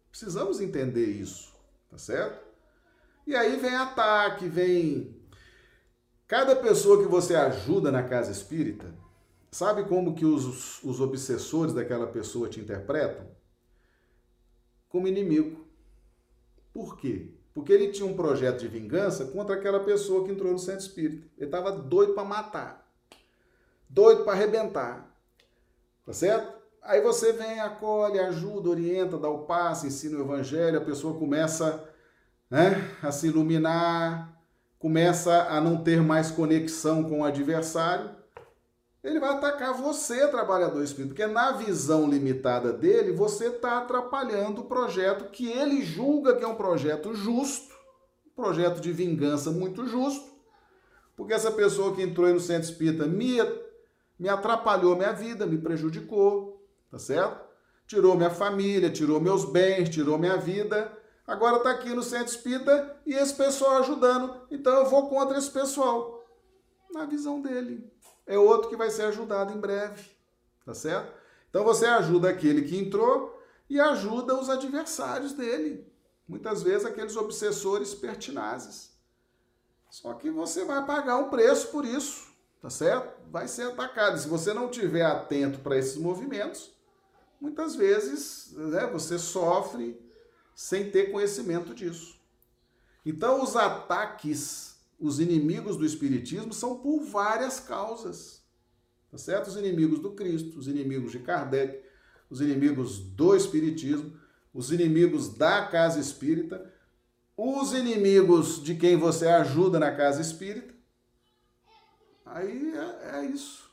[0.10, 1.54] Precisamos entender isso,
[1.90, 2.46] tá certo?
[3.28, 5.14] E aí vem ataque, vem.
[6.28, 8.92] Cada pessoa que você ajuda na casa espírita,
[9.52, 13.28] sabe como que os, os obsessores daquela pessoa te interpretam?
[14.90, 15.66] Como inimigo.
[16.74, 17.32] Por quê?
[17.54, 21.28] Porque ele tinha um projeto de vingança contra aquela pessoa que entrou no centro espírita.
[21.38, 22.92] Ele estava doido para matar,
[23.88, 25.16] doido para arrebentar.
[26.06, 26.56] Tá certo?
[26.82, 31.88] Aí você vem, acolhe, ajuda, orienta, dá o passe, ensina o evangelho, a pessoa começa
[32.50, 34.35] né, a se iluminar,
[34.86, 38.12] começa a não ter mais conexão com o adversário.
[39.04, 44.66] Ele vai atacar você, trabalhador espírita, porque na visão limitada dele, você está atrapalhando o
[44.66, 47.74] projeto que ele julga que é um projeto justo,
[48.28, 50.32] um projeto de vingança muito justo,
[51.18, 53.38] porque essa pessoa que entrou aí no centro espírita me,
[54.20, 57.44] me atrapalhou minha vida, me prejudicou, tá certo?
[57.88, 60.96] Tirou minha família, tirou meus bens, tirou minha vida.
[61.28, 64.42] Agora está aqui no centro espírita e esse pessoal ajudando.
[64.52, 66.24] Então eu vou contra esse pessoal.
[66.92, 67.92] Na visão dele.
[68.28, 70.12] É outro que vai ser ajudado em breve.
[70.66, 71.12] Tá certo?
[71.50, 75.92] Então você ajuda aquele que entrou e ajuda os adversários dele.
[76.28, 78.92] Muitas vezes aqueles obsessores pertinazes.
[79.90, 82.28] Só que você vai pagar um preço por isso,
[82.62, 83.14] tá certo?
[83.32, 84.20] Vai ser atacado.
[84.20, 86.72] Se você não tiver atento para esses movimentos,
[87.40, 90.05] muitas vezes né, você sofre
[90.56, 92.18] sem ter conhecimento disso.
[93.06, 98.42] Então, os ataques, os inimigos do Espiritismo são por várias causas.
[99.12, 99.48] Tá certo?
[99.48, 101.84] Os inimigos do Cristo, os inimigos de Kardec,
[102.30, 104.18] os inimigos do Espiritismo,
[104.54, 106.74] os inimigos da casa espírita,
[107.38, 110.74] os inimigos de quem você ajuda na casa espírita.
[112.26, 113.70] Aí é, é isso.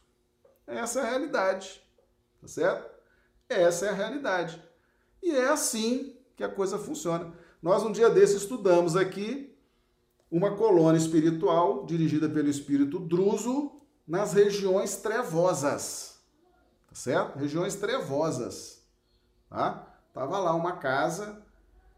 [0.67, 1.83] Essa é a realidade.
[2.41, 2.91] Tá certo?
[3.49, 4.63] Essa é a realidade.
[5.23, 7.33] E é assim que a coisa funciona.
[7.63, 9.57] Nós, um dia desse, estudamos aqui
[10.31, 13.73] uma colônia espiritual dirigida pelo espírito Druso
[14.07, 16.21] nas regiões trevosas.
[16.89, 17.39] Tá certo?
[17.39, 18.83] Regiões trevosas.
[19.49, 19.87] Tá?
[20.13, 21.43] Tava lá uma casa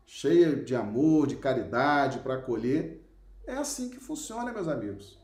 [0.06, 3.04] cheia de amor, de caridade para acolher.
[3.46, 5.18] É assim que funciona, meus amigos.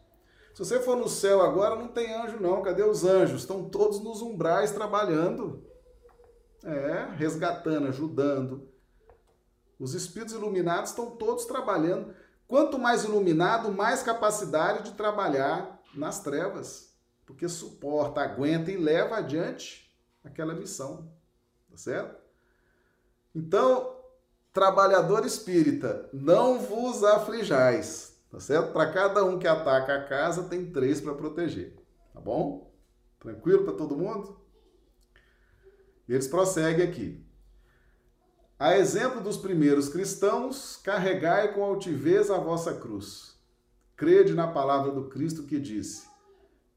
[0.54, 2.62] Se você for no céu agora, não tem anjo não.
[2.62, 3.42] Cadê os anjos?
[3.42, 5.64] Estão todos nos umbrais trabalhando.
[6.64, 8.68] É, resgatando, ajudando.
[9.80, 12.14] Os espíritos iluminados estão todos trabalhando.
[12.46, 16.94] Quanto mais iluminado, mais capacidade de trabalhar nas trevas.
[17.24, 19.90] Porque suporta, aguenta e leva adiante
[20.22, 21.10] aquela missão.
[21.70, 22.20] Tá certo?
[23.34, 23.96] Então,
[24.52, 28.20] trabalhador espírita, não vos aflijais.
[28.30, 28.72] Tá certo?
[28.72, 31.74] Para cada um que ataca a casa, tem três para proteger.
[32.12, 32.70] Tá bom?
[33.18, 34.38] Tranquilo para todo mundo?
[36.06, 37.29] Eles prosseguem aqui.
[38.60, 43.34] A exemplo dos primeiros cristãos, carregai com altivez a vossa cruz.
[43.96, 46.06] Crede na palavra do Cristo que disse: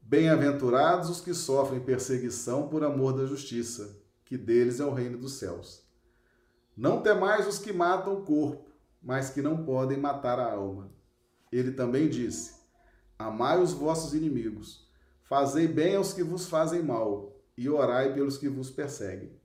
[0.00, 5.34] Bem-aventurados os que sofrem perseguição por amor da justiça, que deles é o reino dos
[5.34, 5.82] céus.
[6.74, 8.70] Não temais os que matam o corpo,
[9.02, 10.90] mas que não podem matar a alma.
[11.52, 12.54] Ele também disse:
[13.18, 14.88] Amai os vossos inimigos,
[15.22, 19.38] fazei bem aos que vos fazem mal e orai pelos que vos perseguem.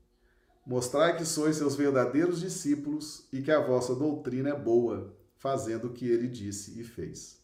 [0.70, 5.94] Mostrai que sois seus verdadeiros discípulos e que a vossa doutrina é boa, fazendo o
[5.94, 7.44] que ele disse e fez.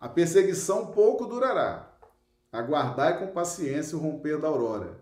[0.00, 1.96] A perseguição pouco durará.
[2.50, 4.98] Aguardai com paciência o romper da aurora,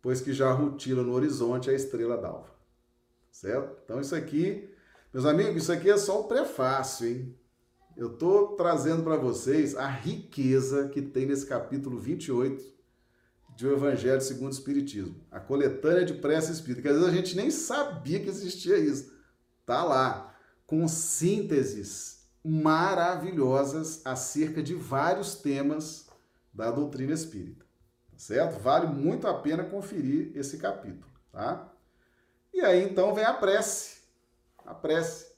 [0.00, 2.54] pois que já rutila no horizonte a estrela d'alva.
[3.30, 3.76] Certo?
[3.84, 4.66] Então isso aqui,
[5.12, 7.38] meus amigos, isso aqui é só um prefácio, hein?
[7.94, 12.75] Eu estou trazendo para vocês a riqueza que tem nesse capítulo 28
[13.56, 17.16] de O Evangelho segundo o Espiritismo, a coletânea de prece espírita, que às vezes a
[17.16, 19.10] gente nem sabia que existia isso.
[19.64, 20.36] Tá lá,
[20.66, 26.06] com sínteses maravilhosas acerca de vários temas
[26.52, 27.64] da doutrina espírita,
[28.10, 28.60] tá certo?
[28.60, 31.72] Vale muito a pena conferir esse capítulo, tá?
[32.52, 34.02] E aí então vem a prece,
[34.66, 35.34] a prece.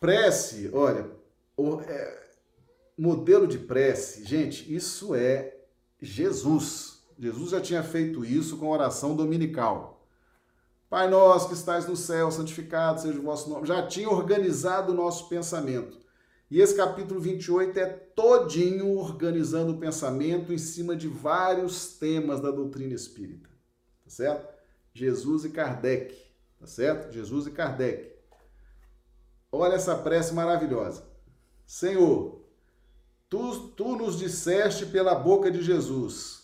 [0.00, 1.08] Prece, olha,
[1.56, 2.26] o é,
[2.98, 5.56] modelo de prece, gente, isso é
[6.02, 6.93] Jesus.
[7.18, 10.06] Jesus já tinha feito isso com a oração dominical.
[10.88, 13.66] Pai nosso que estais no céu, santificado seja o vosso nome.
[13.66, 15.98] Já tinha organizado o nosso pensamento.
[16.50, 22.50] E esse capítulo 28 é todinho organizando o pensamento em cima de vários temas da
[22.50, 23.48] doutrina espírita.
[24.04, 24.54] Tá certo?
[24.92, 26.14] Jesus e Kardec.
[26.60, 27.12] Tá certo?
[27.12, 28.12] Jesus e Kardec.
[29.50, 31.04] Olha essa prece maravilhosa.
[31.66, 32.44] Senhor,
[33.28, 36.43] tu, tu nos disseste pela boca de Jesus,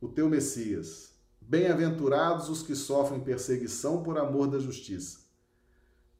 [0.00, 5.20] o teu Messias, bem-aventurados os que sofrem perseguição por amor da justiça.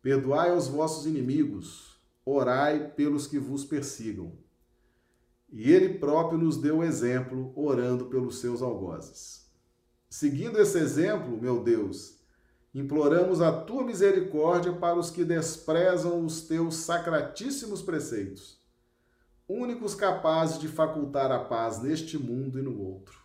[0.02, 4.32] Perdoai aos vossos inimigos, orai pelos que vos persigam.
[5.50, 9.50] E ele próprio nos deu o exemplo, orando pelos seus algozes.
[10.08, 12.20] Seguindo esse exemplo, meu Deus,
[12.72, 18.60] Imploramos a tua misericórdia para os que desprezam os teus sacratíssimos preceitos,
[19.48, 23.19] únicos capazes de facultar a paz neste mundo e no outro.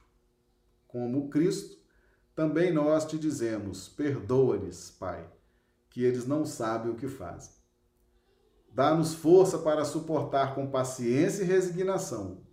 [0.96, 1.78] Como Cristo,
[2.34, 5.30] também nós te dizemos: perdoa-lhes, Pai,
[5.90, 7.52] que eles não sabem o que fazem.
[8.72, 12.46] Dá-nos força para suportar com paciência e resignação,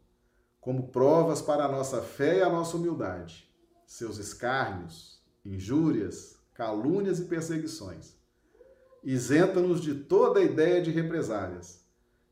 [0.61, 3.49] como provas para a nossa fé e a nossa humildade,
[3.87, 8.17] seus escárnios, injúrias, calúnias e perseguições.
[9.05, 11.87] Isenta-nos de toda ideia de represálias,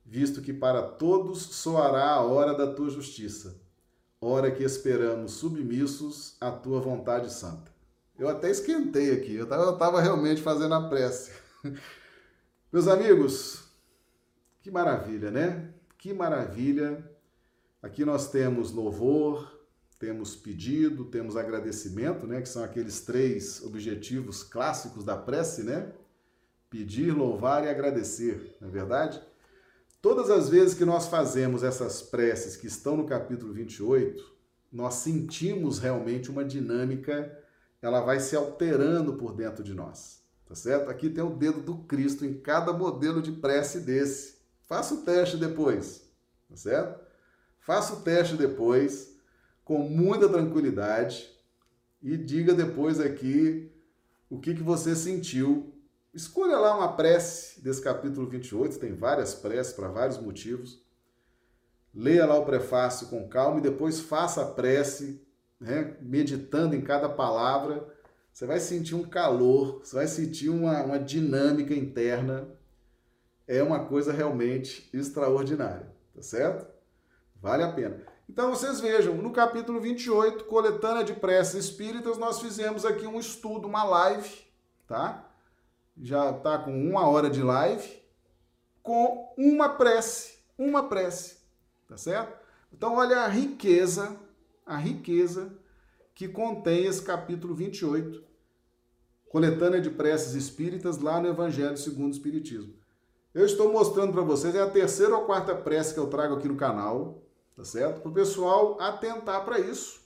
[0.05, 3.70] visto que para todos soará a hora da tua justiça,
[4.21, 7.73] hora que esperamos submissos à tua vontade santa.
[8.19, 11.33] Eu até esquentei aqui, eu estava realmente fazendo a prece.
[12.71, 13.65] Meus amigos,
[14.61, 15.73] que maravilha, né?
[15.97, 17.03] Que maravilha.
[17.83, 19.59] Aqui nós temos louvor,
[19.99, 25.93] temos pedido, temos agradecimento, né, que são aqueles três objetivos clássicos da prece, né?
[26.69, 29.21] Pedir, louvar e agradecer, não é verdade?
[30.03, 34.25] Todas as vezes que nós fazemos essas preces que estão no capítulo 28,
[34.73, 37.39] nós sentimos realmente uma dinâmica,
[37.83, 40.89] ela vai se alterando por dentro de nós, tá certo?
[40.89, 44.39] Aqui tem o dedo do Cristo em cada modelo de prece desse.
[44.67, 46.11] Faça o teste depois,
[46.49, 46.99] tá certo?
[47.59, 49.17] Faça o teste depois
[49.65, 51.29] com muita tranquilidade
[52.03, 53.71] e diga depois aqui
[54.31, 55.70] o que, que você sentiu.
[56.13, 60.85] Escolha lá uma prece desse capítulo 28, tem várias preces para vários motivos.
[61.95, 65.25] Leia lá o prefácio com calma e depois faça a prece,
[65.61, 67.87] né, meditando em cada palavra.
[68.33, 72.49] Você vai sentir um calor, você vai sentir uma, uma dinâmica interna.
[73.47, 76.67] É uma coisa realmente extraordinária, tá certo?
[77.41, 78.01] Vale a pena.
[78.29, 83.67] Então vocês vejam, no capítulo 28, coletânea de preces espíritas, nós fizemos aqui um estudo,
[83.67, 84.47] uma live,
[84.87, 85.30] tá?
[86.03, 88.03] Já tá com uma hora de live,
[88.83, 91.39] com uma prece, uma prece,
[91.87, 92.39] tá certo?
[92.73, 94.17] Então olha a riqueza,
[94.65, 95.53] a riqueza
[96.15, 98.25] que contém esse capítulo 28,
[99.29, 102.75] coletânea de preces espíritas lá no Evangelho segundo o Espiritismo.
[103.33, 106.49] Eu estou mostrando para vocês, é a terceira ou quarta prece que eu trago aqui
[106.49, 107.23] no canal,
[107.57, 108.01] tá certo?
[108.01, 110.01] Para o pessoal atentar para isso,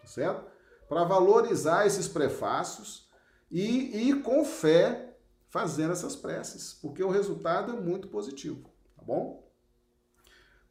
[0.00, 0.44] tá certo?
[0.88, 3.08] Para valorizar esses prefácios
[3.50, 5.13] e ir com fé
[5.54, 9.48] fazendo essas preces, porque o resultado é muito positivo, tá bom?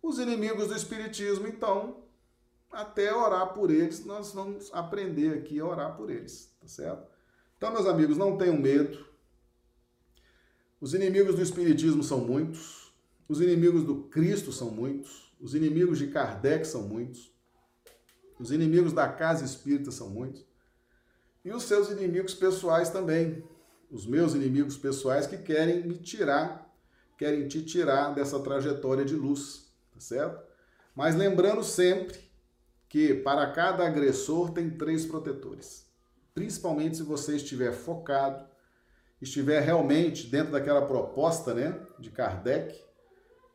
[0.01, 2.03] Os inimigos do Espiritismo, então,
[2.69, 7.07] até orar por eles, nós vamos aprender aqui a orar por eles, tá certo?
[7.55, 9.05] Então, meus amigos, não tenham medo.
[10.81, 12.93] Os inimigos do Espiritismo são muitos,
[13.29, 17.33] os inimigos do Cristo são muitos, os inimigos de Kardec são muitos.
[18.37, 20.45] Os inimigos da casa espírita são muitos.
[21.45, 23.45] E os seus inimigos pessoais também.
[23.93, 26.67] Os meus inimigos pessoais que querem me tirar,
[27.15, 30.43] querem te tirar dessa trajetória de luz, tá certo?
[30.95, 32.19] Mas lembrando sempre
[32.89, 35.85] que para cada agressor tem três protetores.
[36.33, 38.43] Principalmente se você estiver focado,
[39.21, 42.83] estiver realmente dentro daquela proposta, né, de Kardec,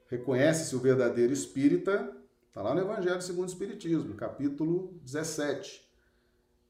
[0.06, 2.16] reconhece-se o verdadeiro espírita,
[2.46, 5.87] está lá no Evangelho segundo o Espiritismo, capítulo 17.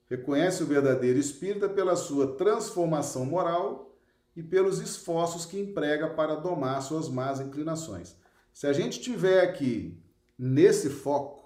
[0.08, 3.94] Reconhece o verdadeiro espírita pela sua transformação moral
[4.34, 8.16] e pelos esforços que emprega para domar suas más inclinações.
[8.52, 10.00] Se a gente tiver aqui
[10.38, 11.44] nesse foco,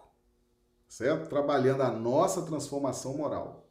[0.86, 1.28] certo?
[1.28, 3.66] Trabalhando a nossa transformação moral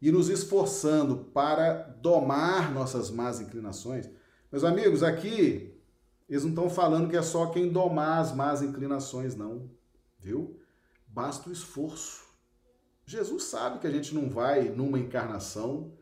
[0.00, 4.08] e nos esforçando para domar nossas más inclinações,
[4.52, 5.74] meus amigos, aqui
[6.28, 9.70] Eles não estão falando que é só quem domar as más inclinações, não.
[10.18, 10.60] Viu?
[11.06, 12.27] Basta o esforço.
[13.08, 15.94] Jesus sabe que a gente não vai, numa encarnação,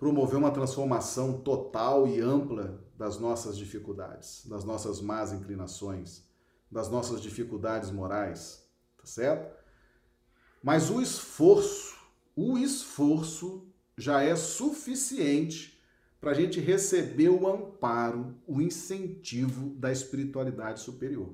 [0.00, 6.24] promover uma transformação total e ampla das nossas dificuldades, das nossas más inclinações,
[6.68, 8.68] das nossas dificuldades morais,
[8.98, 9.56] tá certo?
[10.60, 11.96] Mas o esforço,
[12.34, 15.80] o esforço já é suficiente
[16.20, 21.32] para a gente receber o amparo, o incentivo da espiritualidade superior.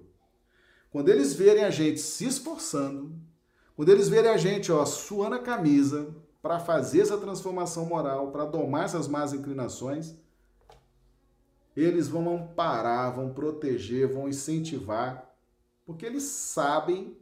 [0.90, 3.29] Quando eles verem a gente se esforçando,
[3.80, 8.44] quando eles verem a gente ó, suando a camisa para fazer essa transformação moral, para
[8.44, 10.14] domar essas más inclinações,
[11.74, 15.34] eles vão amparar, vão proteger, vão incentivar,
[15.86, 17.16] porque eles sabem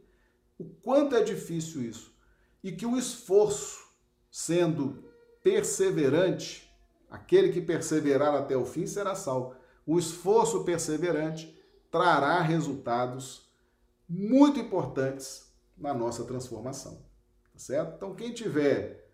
[0.57, 2.13] o quanto é difícil isso
[2.61, 3.87] e que o esforço,
[4.29, 5.01] sendo
[5.41, 6.69] perseverante,
[7.09, 9.55] aquele que perseverar até o fim será salvo.
[9.87, 11.57] O esforço perseverante
[11.89, 13.49] trará resultados
[14.09, 15.48] muito importantes
[15.79, 17.03] na nossa transformação.
[17.53, 17.95] Tá certo?
[17.95, 19.09] Então, quem tiver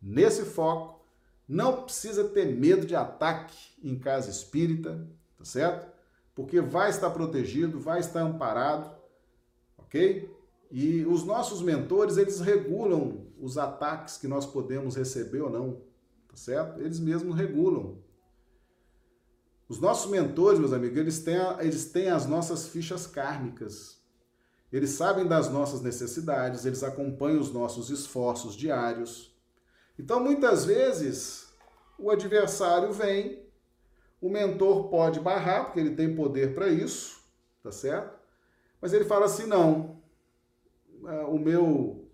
[0.00, 1.04] nesse foco,
[1.48, 5.90] não precisa ter medo de ataque em casa espírita, tá certo?
[6.34, 8.94] Porque vai estar protegido, vai estar amparado,
[9.76, 10.30] ok?
[10.70, 15.80] E os nossos mentores, eles regulam os ataques que nós podemos receber ou não,
[16.28, 16.80] tá certo?
[16.80, 17.98] Eles mesmos regulam.
[19.68, 23.97] Os nossos mentores, meus amigos, eles têm, eles têm as nossas fichas kármicas.
[24.72, 29.34] Eles sabem das nossas necessidades, eles acompanham os nossos esforços diários.
[29.98, 31.48] Então, muitas vezes,
[31.98, 33.42] o adversário vem,
[34.20, 37.20] o mentor pode barrar, porque ele tem poder para isso,
[37.62, 38.18] tá certo?
[38.80, 40.00] Mas ele fala assim: não,
[41.06, 42.08] é, o meu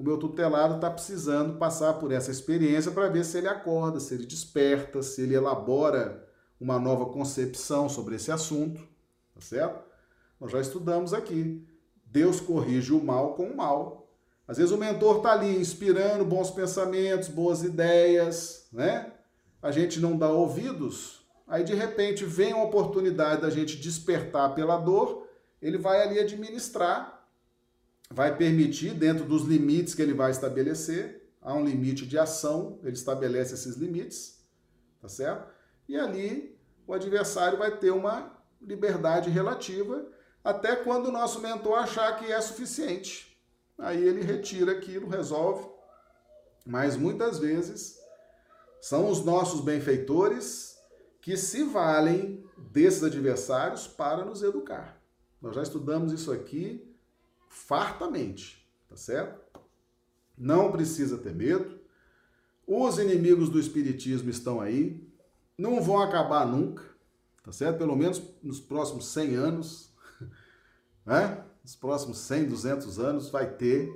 [0.00, 4.14] o meu tutelado está precisando passar por essa experiência para ver se ele acorda, se
[4.14, 6.26] ele desperta, se ele elabora
[6.58, 8.80] uma nova concepção sobre esse assunto,
[9.34, 9.84] tá certo?
[10.40, 11.68] Nós já estudamos aqui.
[12.10, 14.08] Deus corrige o mal com o mal.
[14.46, 19.12] Às vezes o mentor está ali inspirando bons pensamentos, boas ideias, né?
[19.62, 24.76] A gente não dá ouvidos, aí de repente vem a oportunidade da gente despertar pela
[24.76, 25.28] dor,
[25.60, 27.20] ele vai ali administrar
[28.12, 32.92] vai permitir, dentro dos limites que ele vai estabelecer, há um limite de ação, ele
[32.92, 34.44] estabelece esses limites,
[35.00, 35.48] tá certo?
[35.88, 40.04] E ali o adversário vai ter uma liberdade relativa
[40.42, 43.38] até quando o nosso mentor achar que é suficiente.
[43.78, 45.68] Aí ele retira aquilo, resolve.
[46.66, 47.98] Mas muitas vezes
[48.80, 50.78] são os nossos benfeitores
[51.20, 55.00] que se valem desses adversários para nos educar.
[55.40, 56.86] Nós já estudamos isso aqui
[57.48, 59.40] fartamente, tá certo?
[60.36, 61.78] Não precisa ter medo.
[62.66, 65.06] Os inimigos do espiritismo estão aí,
[65.58, 66.84] não vão acabar nunca,
[67.42, 67.78] tá certo?
[67.78, 69.89] Pelo menos nos próximos 100 anos,
[71.10, 71.42] né?
[71.64, 73.92] Nos próximos 100, 200 anos vai ter,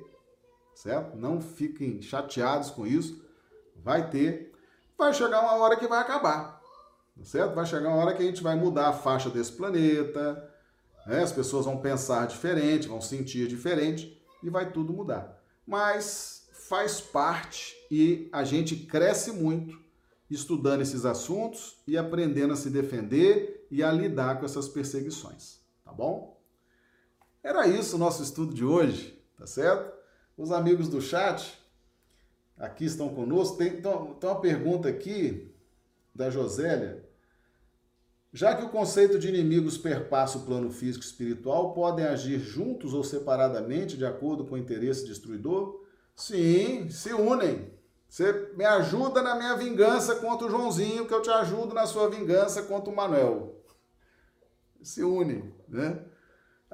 [0.75, 1.17] certo?
[1.17, 3.25] Não fiquem chateados com isso,
[3.77, 4.53] vai ter.
[4.99, 6.61] Vai chegar uma hora que vai acabar,
[7.17, 7.55] tá certo?
[7.55, 10.53] Vai chegar uma hora que a gente vai mudar a faixa desse planeta,
[11.07, 11.23] né?
[11.23, 15.41] As pessoas vão pensar diferente, vão sentir diferente e vai tudo mudar.
[15.65, 19.79] Mas faz parte e a gente cresce muito
[20.29, 25.93] estudando esses assuntos e aprendendo a se defender e a lidar com essas perseguições, tá
[25.93, 26.34] bom?
[27.45, 29.93] Era isso o nosso estudo de hoje, tá certo?
[30.35, 31.63] Os amigos do chat
[32.57, 33.59] aqui estão conosco.
[33.59, 35.55] Tem, então, tem uma pergunta aqui
[36.15, 37.07] da Josélia.
[38.33, 42.95] Já que o conceito de inimigos perpassa o plano físico e espiritual, podem agir juntos
[42.95, 45.85] ou separadamente de acordo com o interesse destruidor?
[46.17, 47.75] Sim, se unem.
[48.09, 52.09] Você me ajuda na minha vingança contra o Joãozinho, que eu te ajudo na sua
[52.09, 53.63] vingança contra o Manuel.
[54.83, 56.05] Se unem, né?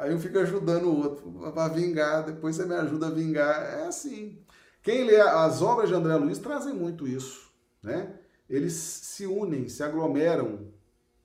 [0.01, 3.63] Aí um fica ajudando o outro para vingar, depois você me ajuda a vingar.
[3.63, 4.39] É assim.
[4.83, 7.51] Quem lê as obras de André Luiz trazem muito isso,
[7.83, 8.19] né?
[8.49, 10.71] Eles se unem, se aglomeram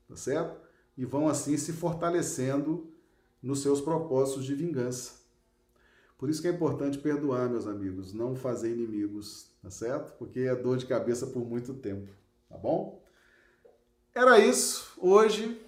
[0.07, 0.59] tá certo?
[0.97, 2.91] E vão assim se fortalecendo
[3.41, 5.13] nos seus propósitos de vingança.
[6.17, 10.17] Por isso que é importante perdoar, meus amigos, não fazer inimigos, tá certo?
[10.17, 12.07] Porque é dor de cabeça por muito tempo,
[12.49, 13.03] tá bom?
[14.13, 15.61] Era isso hoje.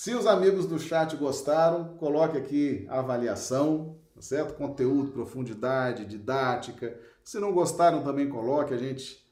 [0.00, 4.54] Se os amigos do chat gostaram, coloque aqui a avaliação, tá certo?
[4.54, 6.96] Conteúdo, profundidade, didática.
[7.24, 9.28] Se não gostaram, também coloque, a gente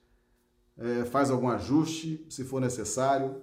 [0.77, 3.41] é, faz algum ajuste, se for necessário.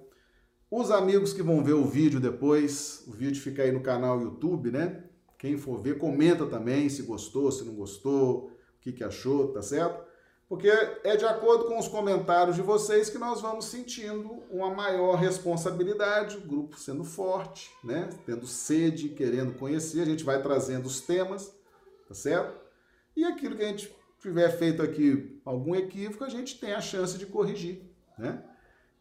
[0.70, 4.70] Os amigos que vão ver o vídeo depois, o vídeo fica aí no canal YouTube,
[4.70, 5.04] né?
[5.38, 9.62] Quem for ver, comenta também se gostou, se não gostou, o que, que achou, tá
[9.62, 10.03] certo?
[10.54, 15.16] Porque é de acordo com os comentários de vocês que nós vamos sentindo uma maior
[15.16, 18.08] responsabilidade, o grupo sendo forte, né?
[18.24, 21.52] Tendo sede, querendo conhecer, a gente vai trazendo os temas,
[22.06, 22.56] tá certo?
[23.16, 27.18] E aquilo que a gente tiver feito aqui algum equívoco, a gente tem a chance
[27.18, 27.82] de corrigir,
[28.16, 28.40] né?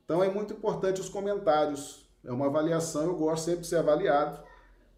[0.04, 2.10] Então é muito importante os comentários.
[2.26, 4.44] É uma avaliação, eu gosto sempre de ser avaliado,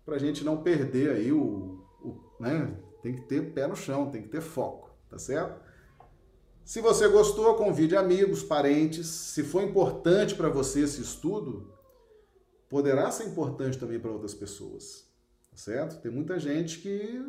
[0.05, 2.73] para a gente não perder aí o, o, né?
[3.03, 5.64] Tem que ter pé no chão, tem que ter foco, tá certo?
[6.65, 9.05] Se você gostou, convide amigos, parentes.
[9.05, 11.71] Se for importante para você esse estudo,
[12.67, 15.07] poderá ser importante também para outras pessoas,
[15.51, 16.01] tá certo?
[16.01, 17.21] Tem muita gente que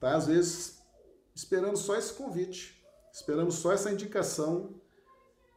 [0.00, 0.78] tá às vezes
[1.34, 2.82] esperando só esse convite,
[3.12, 4.80] esperando só essa indicação,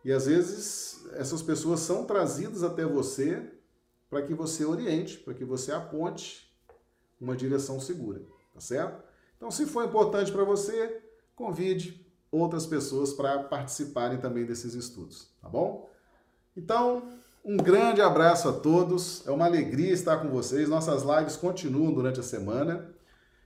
[0.04, 3.50] e às vezes essas pessoas são trazidas até você
[4.10, 6.54] para que você oriente, para que você aponte
[7.20, 8.22] uma direção segura,
[8.54, 9.02] tá certo?
[9.38, 11.02] Então, se for importante para você,
[11.34, 15.89] convide, outras pessoas para participarem também desses estudos, tá bom?
[16.55, 17.03] Então,
[17.43, 19.25] um grande abraço a todos.
[19.25, 20.67] É uma alegria estar com vocês.
[20.67, 22.93] Nossas lives continuam durante a semana.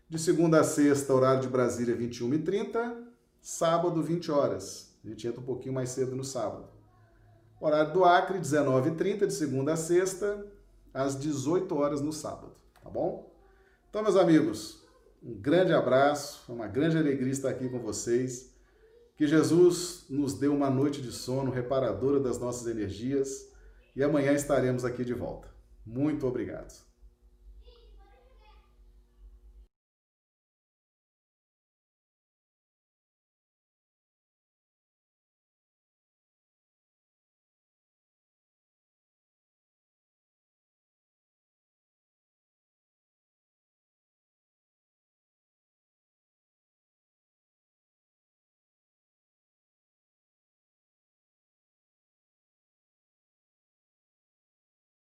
[0.09, 2.95] De segunda a sexta, horário de Brasília, 21h30.
[3.41, 4.95] Sábado, 20 horas.
[5.03, 6.67] A gente entra um pouquinho mais cedo no sábado.
[7.59, 10.45] Horário do Acre, 19h30, de segunda a sexta,
[10.93, 12.51] às 18 horas no sábado.
[12.81, 13.31] Tá bom?
[13.89, 14.83] Então, meus amigos,
[15.21, 16.43] um grande abraço.
[16.49, 18.52] É uma grande alegria estar aqui com vocês.
[19.23, 23.49] Que Jesus nos dê uma noite de sono reparadora das nossas energias
[23.95, 25.47] e amanhã estaremos aqui de volta.
[25.85, 26.92] Muito obrigado.